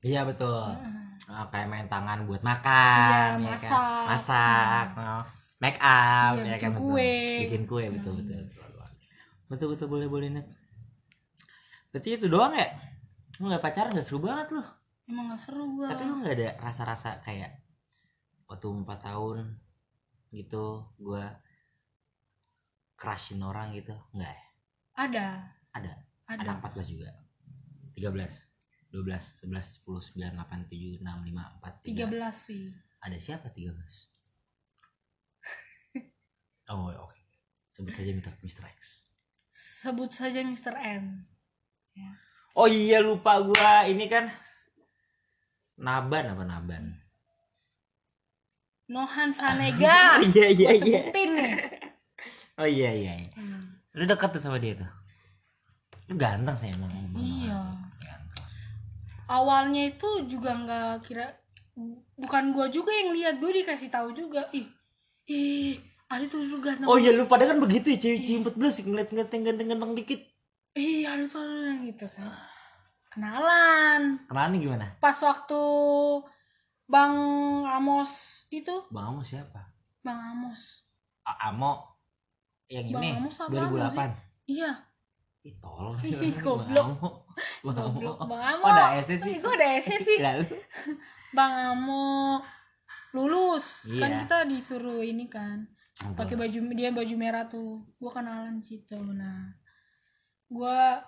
[0.00, 0.64] Iya betul.
[0.64, 0.96] Heeh.
[1.28, 3.68] Oh, kayak main tangan buat makan Iya, ya masak.
[3.68, 4.06] kan?
[4.08, 5.22] masak oh,
[5.58, 6.72] make up Iya, ya bikin kan?
[6.78, 6.86] betul.
[6.94, 7.14] kue.
[7.44, 8.20] bikin kue betul Hmm.
[8.22, 8.56] betul betul
[9.48, 9.86] betul betul.
[9.90, 10.46] Boleh boleh net
[11.90, 12.68] berarti itu doang ya?
[13.40, 14.62] Lu nggak pacaran nggak seru banget lu.
[15.08, 17.64] Emang gak seru gue tapi lu nggak ada rasa-rasa kayak
[18.44, 19.56] waktu empat tahun
[20.30, 21.32] gitu gua
[22.94, 24.42] crushin orang gitu nggak ya?
[24.98, 25.26] Ada.
[25.72, 25.92] Ada?
[26.28, 27.08] Ada, ada 14 juga?
[27.96, 28.12] 13
[28.92, 32.04] 12 11 10 9 8 7 6 5 4 tiga.
[32.04, 32.68] 3 belas sih.
[33.00, 33.72] Ada siapa 13
[36.68, 37.18] oh oke
[37.72, 38.32] sebut saja Mr.
[38.40, 38.64] Mr.
[38.68, 39.06] X
[39.50, 40.74] sebut saja Mr.
[40.74, 41.24] N
[42.54, 44.30] oh iya lupa gua ini kan
[45.78, 46.84] Naban apa Naban
[48.88, 51.52] Nohan Sanega iya iya Gua iya sebutin nih
[52.58, 53.30] oh iya iya iya.
[53.36, 53.78] Hmm.
[53.94, 54.90] lu dekat tuh sama dia tuh
[56.08, 57.60] lu ganteng sih emang emang Iya.
[58.02, 58.46] ganteng
[59.28, 61.26] awalnya itu juga nggak kira
[62.18, 64.66] bukan gua juga yang lihat gue dikasih tahu juga ih
[65.30, 65.78] ih
[66.08, 69.44] ada tuh juga ganteng Oh iya lu pada kan begitu ya cewek-cewek 14 ngeliat-ngeliat yang
[69.46, 70.20] ganteng-ganteng dikit.
[70.74, 72.32] ih ada tuh ada gitu kan
[73.08, 74.86] kenalan Kenalan gimana?
[74.98, 75.60] pas waktu
[76.84, 77.14] bang
[77.66, 78.10] Amos
[78.48, 79.68] itu Bang Amo siapa?
[80.00, 80.84] bang Amos
[81.22, 81.98] A- Amo
[82.66, 84.16] yang Bang ini Amos apa 2008.
[84.46, 84.72] iya
[85.40, 85.94] Ih tolol.
[86.00, 86.86] Ih, Bang goblok.
[86.90, 87.08] Amo.
[87.62, 88.10] Bang Amo.
[88.24, 89.30] bang Amos Oh, ada S sih.
[89.30, 90.44] Ih, kok ada S sih Lalu.
[91.30, 92.40] bang Amo
[93.10, 94.18] lulus kan Iya.
[94.22, 95.64] kita disuruh ini kan
[96.08, 99.50] pakai baju dia baju merah tuh gua kenalan situ nah
[100.46, 101.02] gua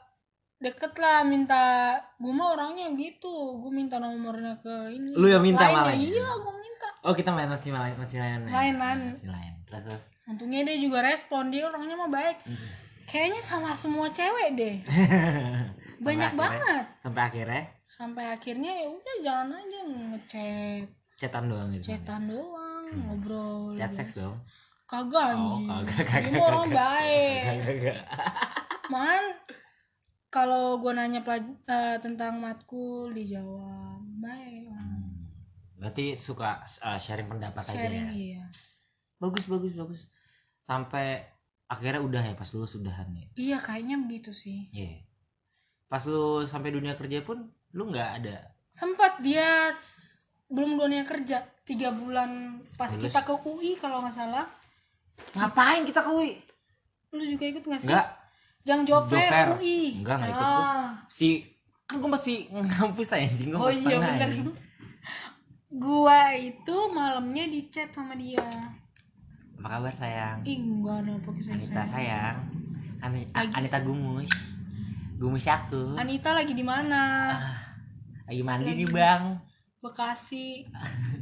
[0.56, 1.62] deket lah minta
[2.16, 6.00] gua mah orangnya gitu gua minta nomornya ke ini Lu yang minta malah ya?
[6.00, 8.40] iya gua minta Oh kita main masih main masih main.
[8.40, 8.50] ya?
[8.50, 8.98] Mainan.
[9.10, 9.52] Masih main.
[9.64, 10.02] Terus terus.
[10.26, 12.36] untungnya dia juga respon dia orangnya mah baik
[13.04, 14.76] kayaknya sama semua cewek deh
[16.06, 20.86] banyak akhirnya- banget Sampai akhirnya sampai akhirnya ya udah jalan aja ngechat
[21.16, 21.90] chatan doang gitu.
[21.90, 23.06] chatan doang Hmm.
[23.06, 24.34] ngobrol Chat seks dong.
[24.90, 26.32] Kagak Oh, anjing kagak kagak.
[26.32, 26.76] mah orang kagak.
[26.76, 27.98] baik Kagak, kagak.
[28.86, 29.24] Man,
[30.28, 34.66] kalau gue nanya pelaj- eh, tentang matkul dijawab baik.
[34.66, 35.30] Hmm.
[35.76, 38.12] Berarti suka uh, sharing pendapat Sharing aja ya.
[38.12, 38.44] iya.
[39.16, 40.00] Bagus bagus bagus.
[40.60, 41.22] Sampai
[41.66, 43.26] akhirnya udah ya pas lu sudahan ya.
[43.32, 44.68] Iya kayaknya begitu sih.
[44.70, 45.06] Iya.
[45.86, 48.50] Pas lu sampai dunia kerja pun lu nggak ada.
[48.70, 49.70] Sempat dia
[50.46, 53.06] belum dunia kerja tiga bulan pas Lulus.
[53.06, 54.46] kita ke UI kalau nggak salah.
[55.32, 56.32] Ngapain kita ke UI?
[57.10, 57.88] Lu juga ikut nggak sih?
[57.88, 58.06] Enggak,
[58.60, 59.46] Jangan job fair fair.
[59.56, 59.98] UI.
[59.98, 60.60] Enggak, nggak ikut gua.
[60.60, 60.88] Ah.
[61.06, 61.28] si
[61.84, 64.30] kan gue masih ngampus aja anjing gue Oh iya bener.
[65.72, 68.42] Gua itu malamnya di chat sama dia.
[69.54, 70.42] Apa kabar sayang?
[70.42, 71.54] Ih enggak ada pakai saya.
[71.56, 72.36] Anita sayang.
[73.00, 74.30] Ani Lagi- Anita gumus.
[75.14, 75.94] Gumus aku.
[75.94, 77.02] Anita lagi di mana?
[77.30, 77.54] Ah,
[78.26, 78.82] lagi mandi Lagi.
[78.82, 79.22] nih bang.
[79.78, 80.66] Bekasi.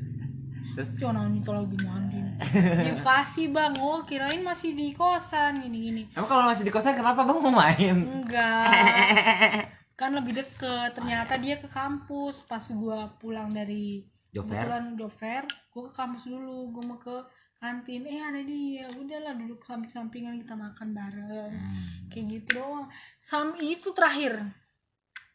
[0.74, 2.07] Terus Jangan Anita lagi mandi.
[2.38, 3.74] Di Bekasi bang.
[3.82, 6.06] Oh kirain masih di kosan gini-gini.
[6.14, 7.96] emang kalau masih di kosan kenapa bang mau main?
[7.98, 9.66] Enggak.
[9.98, 10.94] Kan lebih deket.
[10.94, 12.46] Ternyata dia ke kampus.
[12.46, 15.42] Pas gua pulang dari kebetulan job fair,
[15.74, 16.70] gua ke kampus dulu.
[16.70, 17.16] Gua mau ke
[17.58, 18.06] kantin.
[18.06, 18.86] Eh ada dia.
[18.94, 21.52] Udahlah duduk samping-sampingan kita makan bareng.
[21.52, 22.06] Hmm.
[22.08, 22.86] Kayak gitu doang.
[23.18, 24.46] Sam itu terakhir.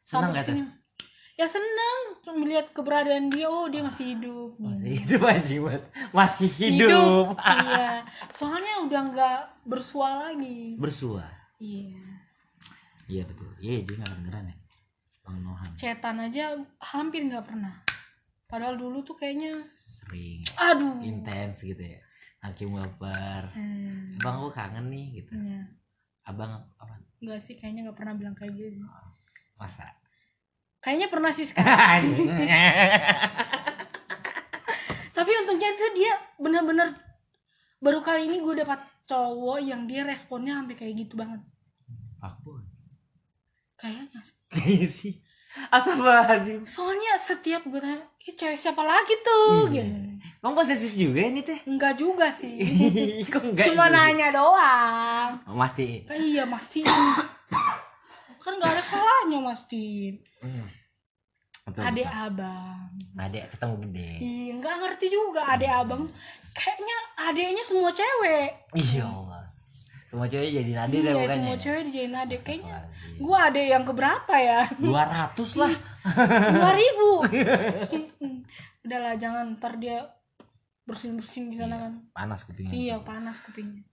[0.04, 0.83] Sampai sini.
[1.34, 3.50] Ya seneng melihat keberadaan dia.
[3.50, 4.54] Oh dia masih hidup.
[4.62, 5.84] Masih hidup anjing banget.
[6.14, 7.34] Masih hidup.
[7.66, 8.06] iya.
[8.30, 10.78] Soalnya udah nggak bersua lagi.
[10.78, 11.26] Bersua.
[11.58, 11.98] Iya.
[13.10, 13.50] Iya betul.
[13.58, 14.56] Iya dia nggak kedengeran ya.
[15.24, 16.54] Bang Nohan Cetan aja
[16.84, 17.74] hampir nggak pernah.
[18.46, 21.02] Padahal dulu tuh kayaknya, sering aduh.
[21.02, 21.98] intens gitu ya.
[22.44, 23.50] Hakim baper.
[23.56, 25.34] Hmm, Bang gue kangen nih gitu.
[25.34, 25.66] iya.
[26.30, 27.02] Abang apa?
[27.24, 28.84] Nggak sih, kayaknya nggak pernah bilang kayak gitu.
[29.58, 29.90] Masa?
[30.84, 31.48] Kayaknya pernah sih.
[31.96, 32.28] Anjing.
[35.16, 36.92] Tapi untungnya tuh dia bener-bener
[37.80, 41.40] baru kali ini gue dapat cowok yang dia responnya sampai kayak gitu banget.
[42.20, 42.68] Fuckboy.
[43.80, 44.20] Kayaknya.
[44.20, 44.36] sih.
[44.52, 45.14] Kayaknya sih.
[45.72, 46.66] Astagfirullahaladzim.
[46.66, 49.70] Soalnya setiap gue tanya, ih cewek siapa lagi tuh?
[49.72, 49.86] Iya.
[49.86, 50.14] Gitu.
[50.44, 51.60] Kamu posesif juga ya nih teh?
[51.64, 52.60] Enggak juga sih.
[53.32, 53.66] Kok enggak?
[53.72, 53.96] Cuma juga?
[53.96, 55.30] nanya doang.
[55.48, 55.56] Oh,
[56.20, 56.84] iya mastiin.
[58.44, 60.20] Kan gak ada salahnya mastiin.
[60.44, 60.68] Hmm.
[61.64, 62.92] Betul, Adek abang.
[63.16, 64.12] Adek ketemu gede.
[64.20, 66.04] Iya, nggak ngerti juga adek abang.
[66.52, 68.52] Kayaknya adeknya semua cewek.
[68.76, 69.48] Iya Allah.
[70.12, 71.34] Semua cewek jadi ya iya, bukannya?
[71.40, 72.40] semua cewek dijadiin adek.
[72.44, 72.80] Kayaknya
[73.24, 74.60] gua adek yang keberapa ya?
[74.76, 75.74] 200 lah.
[76.52, 77.12] Dua ribu.
[78.84, 80.04] Udahlah, jangan ntar dia
[80.84, 81.94] bersin-bersin di sana Iya, kan.
[82.12, 82.74] Panas kupingnya.
[82.76, 83.88] Iya, panas kupingnya.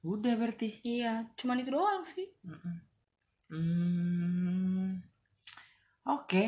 [0.00, 0.80] Udah berarti.
[0.80, 2.24] Iya, cuman itu doang sih.
[3.50, 5.02] Hmm.
[6.06, 6.44] Oke.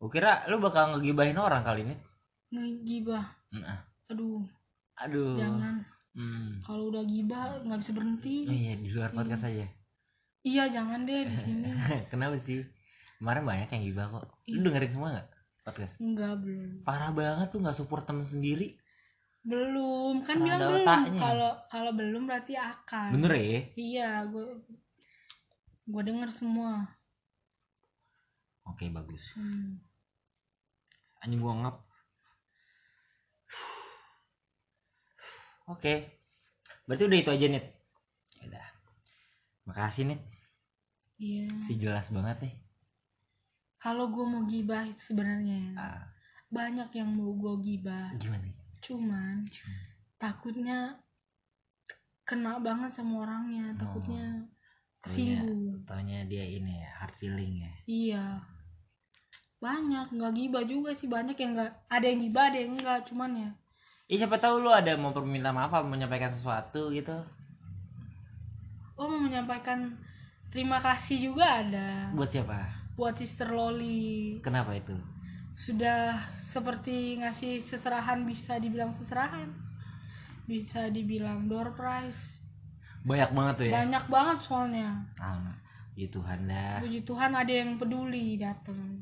[0.00, 1.96] Gue kira lu bakal ngegibahin orang kali ini.
[2.50, 3.26] Ngegibah.
[3.52, 4.42] Nah, Aduh,
[4.96, 5.36] Aduh.
[5.36, 5.84] jangan.
[6.16, 6.58] Hmm.
[6.64, 8.48] Kalau udah gibah nggak bisa berhenti.
[8.48, 9.68] Iya, di luar podcast aja.
[10.40, 11.68] Iya, jangan deh di sini.
[12.10, 12.64] Kenapa sih?
[13.20, 14.24] Kemarin banyak yang gibah kok.
[14.48, 14.62] Lu Iya.
[14.64, 15.28] dengerin semua gak
[15.60, 16.00] podcast?
[16.00, 16.80] Enggak, belum.
[16.82, 18.79] Parah banget tuh gak support temen sendiri.
[19.40, 21.16] Belum, kan Karena bilang belum.
[21.16, 23.10] Kalau kalau belum berarti akan.
[23.16, 23.60] Bener ya?
[23.76, 24.46] Iya, gue
[25.90, 26.84] gue denger semua.
[28.68, 29.34] Oke, bagus.
[29.34, 29.80] Hmm.
[31.20, 31.76] Anjing gua ngap.
[35.68, 35.94] Oke.
[36.86, 37.66] Berarti udah itu aja, Nit.
[38.42, 38.66] Udah.
[39.66, 40.20] Makasih, Nit.
[41.20, 41.46] Iya.
[41.62, 42.54] Si jelas banget nih.
[43.80, 46.04] Kalau gue mau gibah sebenarnya Ah,
[46.52, 48.12] banyak yang mau gue gibah.
[48.20, 48.44] gimana?
[48.80, 49.44] Cuman
[50.16, 50.96] takutnya
[52.24, 54.44] kena banget sama orangnya, takutnya
[55.00, 55.80] Takutnya kesinggung.
[55.88, 57.72] taunya dia ini ya hard feeling ya.
[57.88, 58.24] Iya.
[59.60, 63.32] Banyak nggak gibah juga sih banyak yang nggak ada yang gibah ada yang enggak cuman
[63.36, 63.50] ya.
[64.10, 67.16] Ih siapa tahu lu ada mau perminta maaf apa menyampaikan sesuatu gitu.
[69.00, 69.96] Oh mau menyampaikan
[70.52, 72.12] terima kasih juga ada.
[72.12, 72.58] Buat siapa?
[73.00, 74.40] Buat Sister Loli.
[74.44, 74.92] Kenapa itu
[75.52, 79.50] sudah seperti ngasih seserahan bisa dibilang seserahan.
[80.44, 82.42] Bisa dibilang door prize.
[83.06, 83.72] Banyak banget tuh ya?
[83.84, 84.88] Banyak banget soalnya.
[85.16, 85.54] Ah,
[85.94, 86.82] ya Tuhan dah.
[86.82, 89.00] Puji Tuhan ada yang peduli datang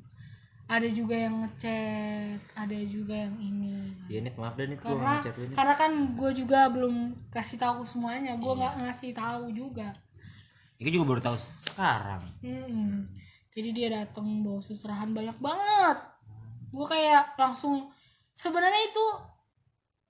[0.68, 3.88] ada juga yang ngechat ada juga yang ini.
[4.04, 5.56] Ya Nit maaf deh gua karena ngechat Nit.
[5.56, 6.94] karena kan gue juga belum
[7.32, 8.60] kasih tahu semuanya gue Iya.
[8.60, 9.96] nggak ngasih tahu juga.
[10.76, 12.20] Itu juga baru tahu sekarang.
[12.44, 13.08] Mm-mm.
[13.48, 15.98] jadi dia datang bawa seserahan banyak banget
[16.68, 17.88] gue kayak langsung
[18.36, 19.06] sebenarnya itu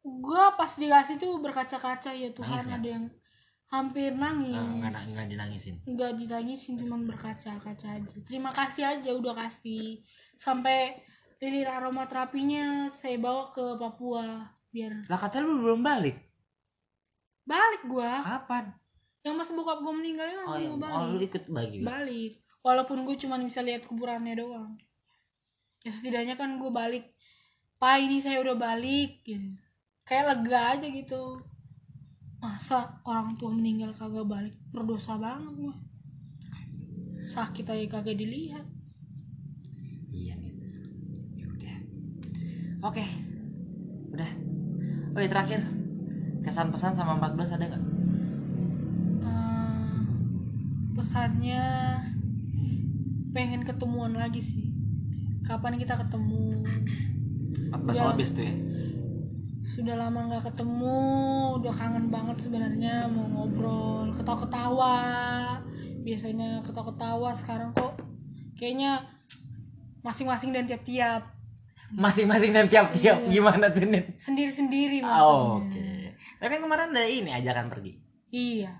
[0.04, 3.04] gue pas dikasih tuh berkaca-kaca ya Tuhan Nangis ada yang
[3.68, 4.56] hampir nangis.
[4.56, 8.16] Nggak nggak nggak dinangisin nggak ditangisin cuman berkaca-kaca aja.
[8.24, 10.02] Terima kasih aja udah kasih.
[10.40, 11.04] Sampai
[11.38, 16.16] lilin aromaterapinya saya bawa ke Papua biar lah kata lu belum balik?
[17.48, 18.20] Balik gua.
[18.20, 18.74] Kapan?
[19.24, 21.28] Yang pas bokap gua meninggal oh, langsung ya, gua oh lu balik.
[21.28, 22.32] ikut bagi balik.
[22.58, 24.74] Walaupun gue cuma bisa lihat kuburannya doang
[25.86, 27.04] ya setidaknya kan gue balik.
[27.78, 29.54] Pak ini saya udah balik gitu.
[30.02, 31.38] Kayak lega aja gitu.
[32.38, 34.54] Masa orang tua meninggal kagak balik?
[34.74, 35.74] Berdosa banget gue
[37.28, 38.64] sakit aja kagak dilihat.
[40.08, 40.52] Iya nih
[41.36, 41.76] ya udah.
[42.88, 43.04] Oke.
[44.16, 44.30] Udah.
[45.12, 45.60] Oh ya terakhir.
[46.40, 47.84] Kesan pesan sama 14 ada nggak?
[49.28, 50.00] Eh,
[50.96, 51.64] pesannya
[53.36, 54.67] pengen ketemuan lagi sih
[55.42, 56.64] kapan kita ketemu?
[57.70, 58.04] 14 Ya.
[58.06, 58.54] habis tuh ya?
[59.68, 60.96] Sudah lama nggak ketemu
[61.60, 64.10] udah kangen banget sebenarnya mau ngobrol.
[64.14, 64.96] Ketawa-ketawa.
[66.00, 68.00] Biasanya ketawa-ketawa sekarang kok
[68.54, 69.04] kayaknya
[70.00, 71.22] masing-masing dan tiap-tiap.
[71.88, 73.28] Masing-masing dan tiap-tiap Iya.
[73.30, 74.16] gimana tuh Nit?
[74.16, 75.64] Sendiri-sendiri Oh, maksudnya.
[75.64, 75.88] oke.
[76.38, 77.92] Tapi kan kemarin ada ini ajakan pergi.
[78.28, 78.72] Iya.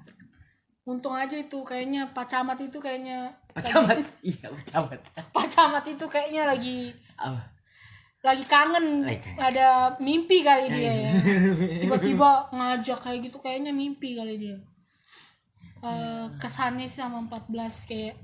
[0.84, 5.00] Untung aja itu kayaknya Pak Camat itu kayaknya Pak Camat iya Pak Camat
[5.34, 7.42] Pak Camat itu kayaknya lagi apa?
[8.18, 9.06] lagi kangen.
[9.06, 9.38] Lagi kangen.
[9.38, 9.66] ada
[10.02, 10.94] mimpi kali dia Iya.
[10.94, 11.12] ya
[11.86, 14.59] tiba-tiba ngajak kayak gitu kayaknya mimpi kali dia.
[15.78, 17.46] Eh, kesannya sih sama 14
[17.86, 18.18] kayak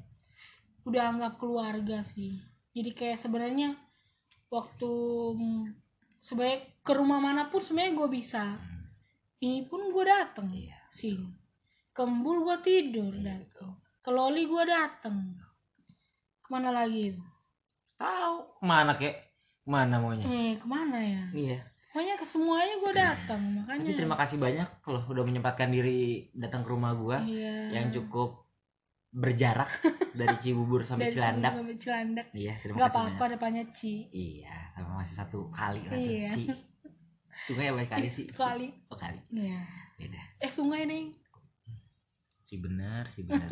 [0.83, 2.43] udah anggap keluarga sih.
[2.75, 3.79] Jadi kayak sebenarnya
[4.51, 4.91] waktu
[6.19, 8.45] sebaik ke rumah mana pun sebenarnya gue bisa.
[9.39, 10.79] Ini pun gue dateng Iya.
[10.91, 11.31] sini
[11.95, 15.33] kembul gue tidur dateng ke loli gue dateng.
[16.39, 17.17] Ke mana lagi
[17.97, 19.17] tahu ke mana kek?
[19.65, 20.27] Ke mana maunya?
[20.29, 21.25] Eh ke mana ya?
[21.33, 21.59] Iya.
[21.89, 26.67] Pokoknya ke semuanya gue datang makanya tapi terima kasih banyak loh udah menyempatkan diri datang
[26.67, 27.71] ke rumah gua iya.
[27.71, 28.51] yang cukup
[29.15, 29.71] berjarak
[30.19, 31.55] dari Cibubur sampai Dari Cilandak.
[31.55, 32.27] sampai Cilandak.
[32.35, 34.11] Iya terima kasih apa-apa depannya Ci.
[34.11, 36.31] Iya sama masih satu kali lah Iya.
[36.35, 36.45] Ci.
[37.47, 38.27] Sungai apa kali sih?
[38.27, 38.69] Kali.
[38.91, 39.19] oh kali.
[39.31, 39.63] Iya.
[39.95, 40.23] beda.
[40.43, 41.15] Eh sungai nih
[42.55, 43.51] si benar si benar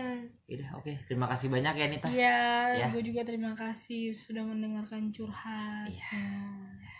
[0.48, 2.40] Udah oke terima kasih banyak ya Nita Iya,
[2.74, 2.86] Ya.
[2.88, 5.84] gue juga terima kasih sudah mendengarkan curhat.
[5.84, 6.08] Iya.
[6.08, 6.94] Ya.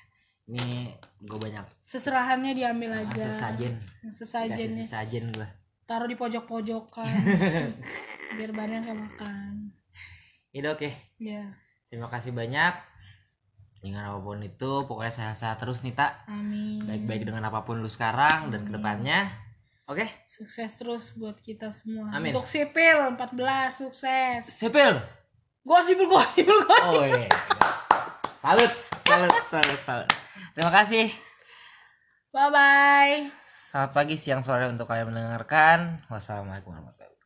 [0.46, 3.24] ini gue banyak Seserahannya diambil ah, aja.
[3.32, 3.72] sesajen
[4.12, 5.48] Sesajennya sesajen gue
[5.84, 7.08] taruh di pojok-pojokan
[8.36, 9.72] biar banyak yang makan.
[10.52, 11.48] Udah oke Ya,
[11.88, 12.76] terima kasih banyak
[13.78, 16.84] dengan apa pun itu pokoknya sehat-sehat terus Nita amin.
[16.84, 18.66] baik-baik dengan apa pun lu sekarang dan Amin.
[18.66, 19.18] ke depannya
[19.88, 22.12] oke Sukses terus buat kita semua.
[22.12, 22.30] Amin.
[22.30, 23.16] Untuk sipil 14
[23.74, 24.44] sukses.
[24.46, 25.00] Sepil
[25.64, 26.96] Gosipil gosipil gosipil.
[26.96, 27.28] oh iya
[28.38, 28.72] salut
[29.04, 30.08] salut salut salut
[30.54, 31.12] terima kasih
[32.28, 33.16] Bye bye.
[33.68, 37.17] selamat pagi siang sore untuk kalian mendengarkan wassalamualaikum warahmatullahi wabarakatuh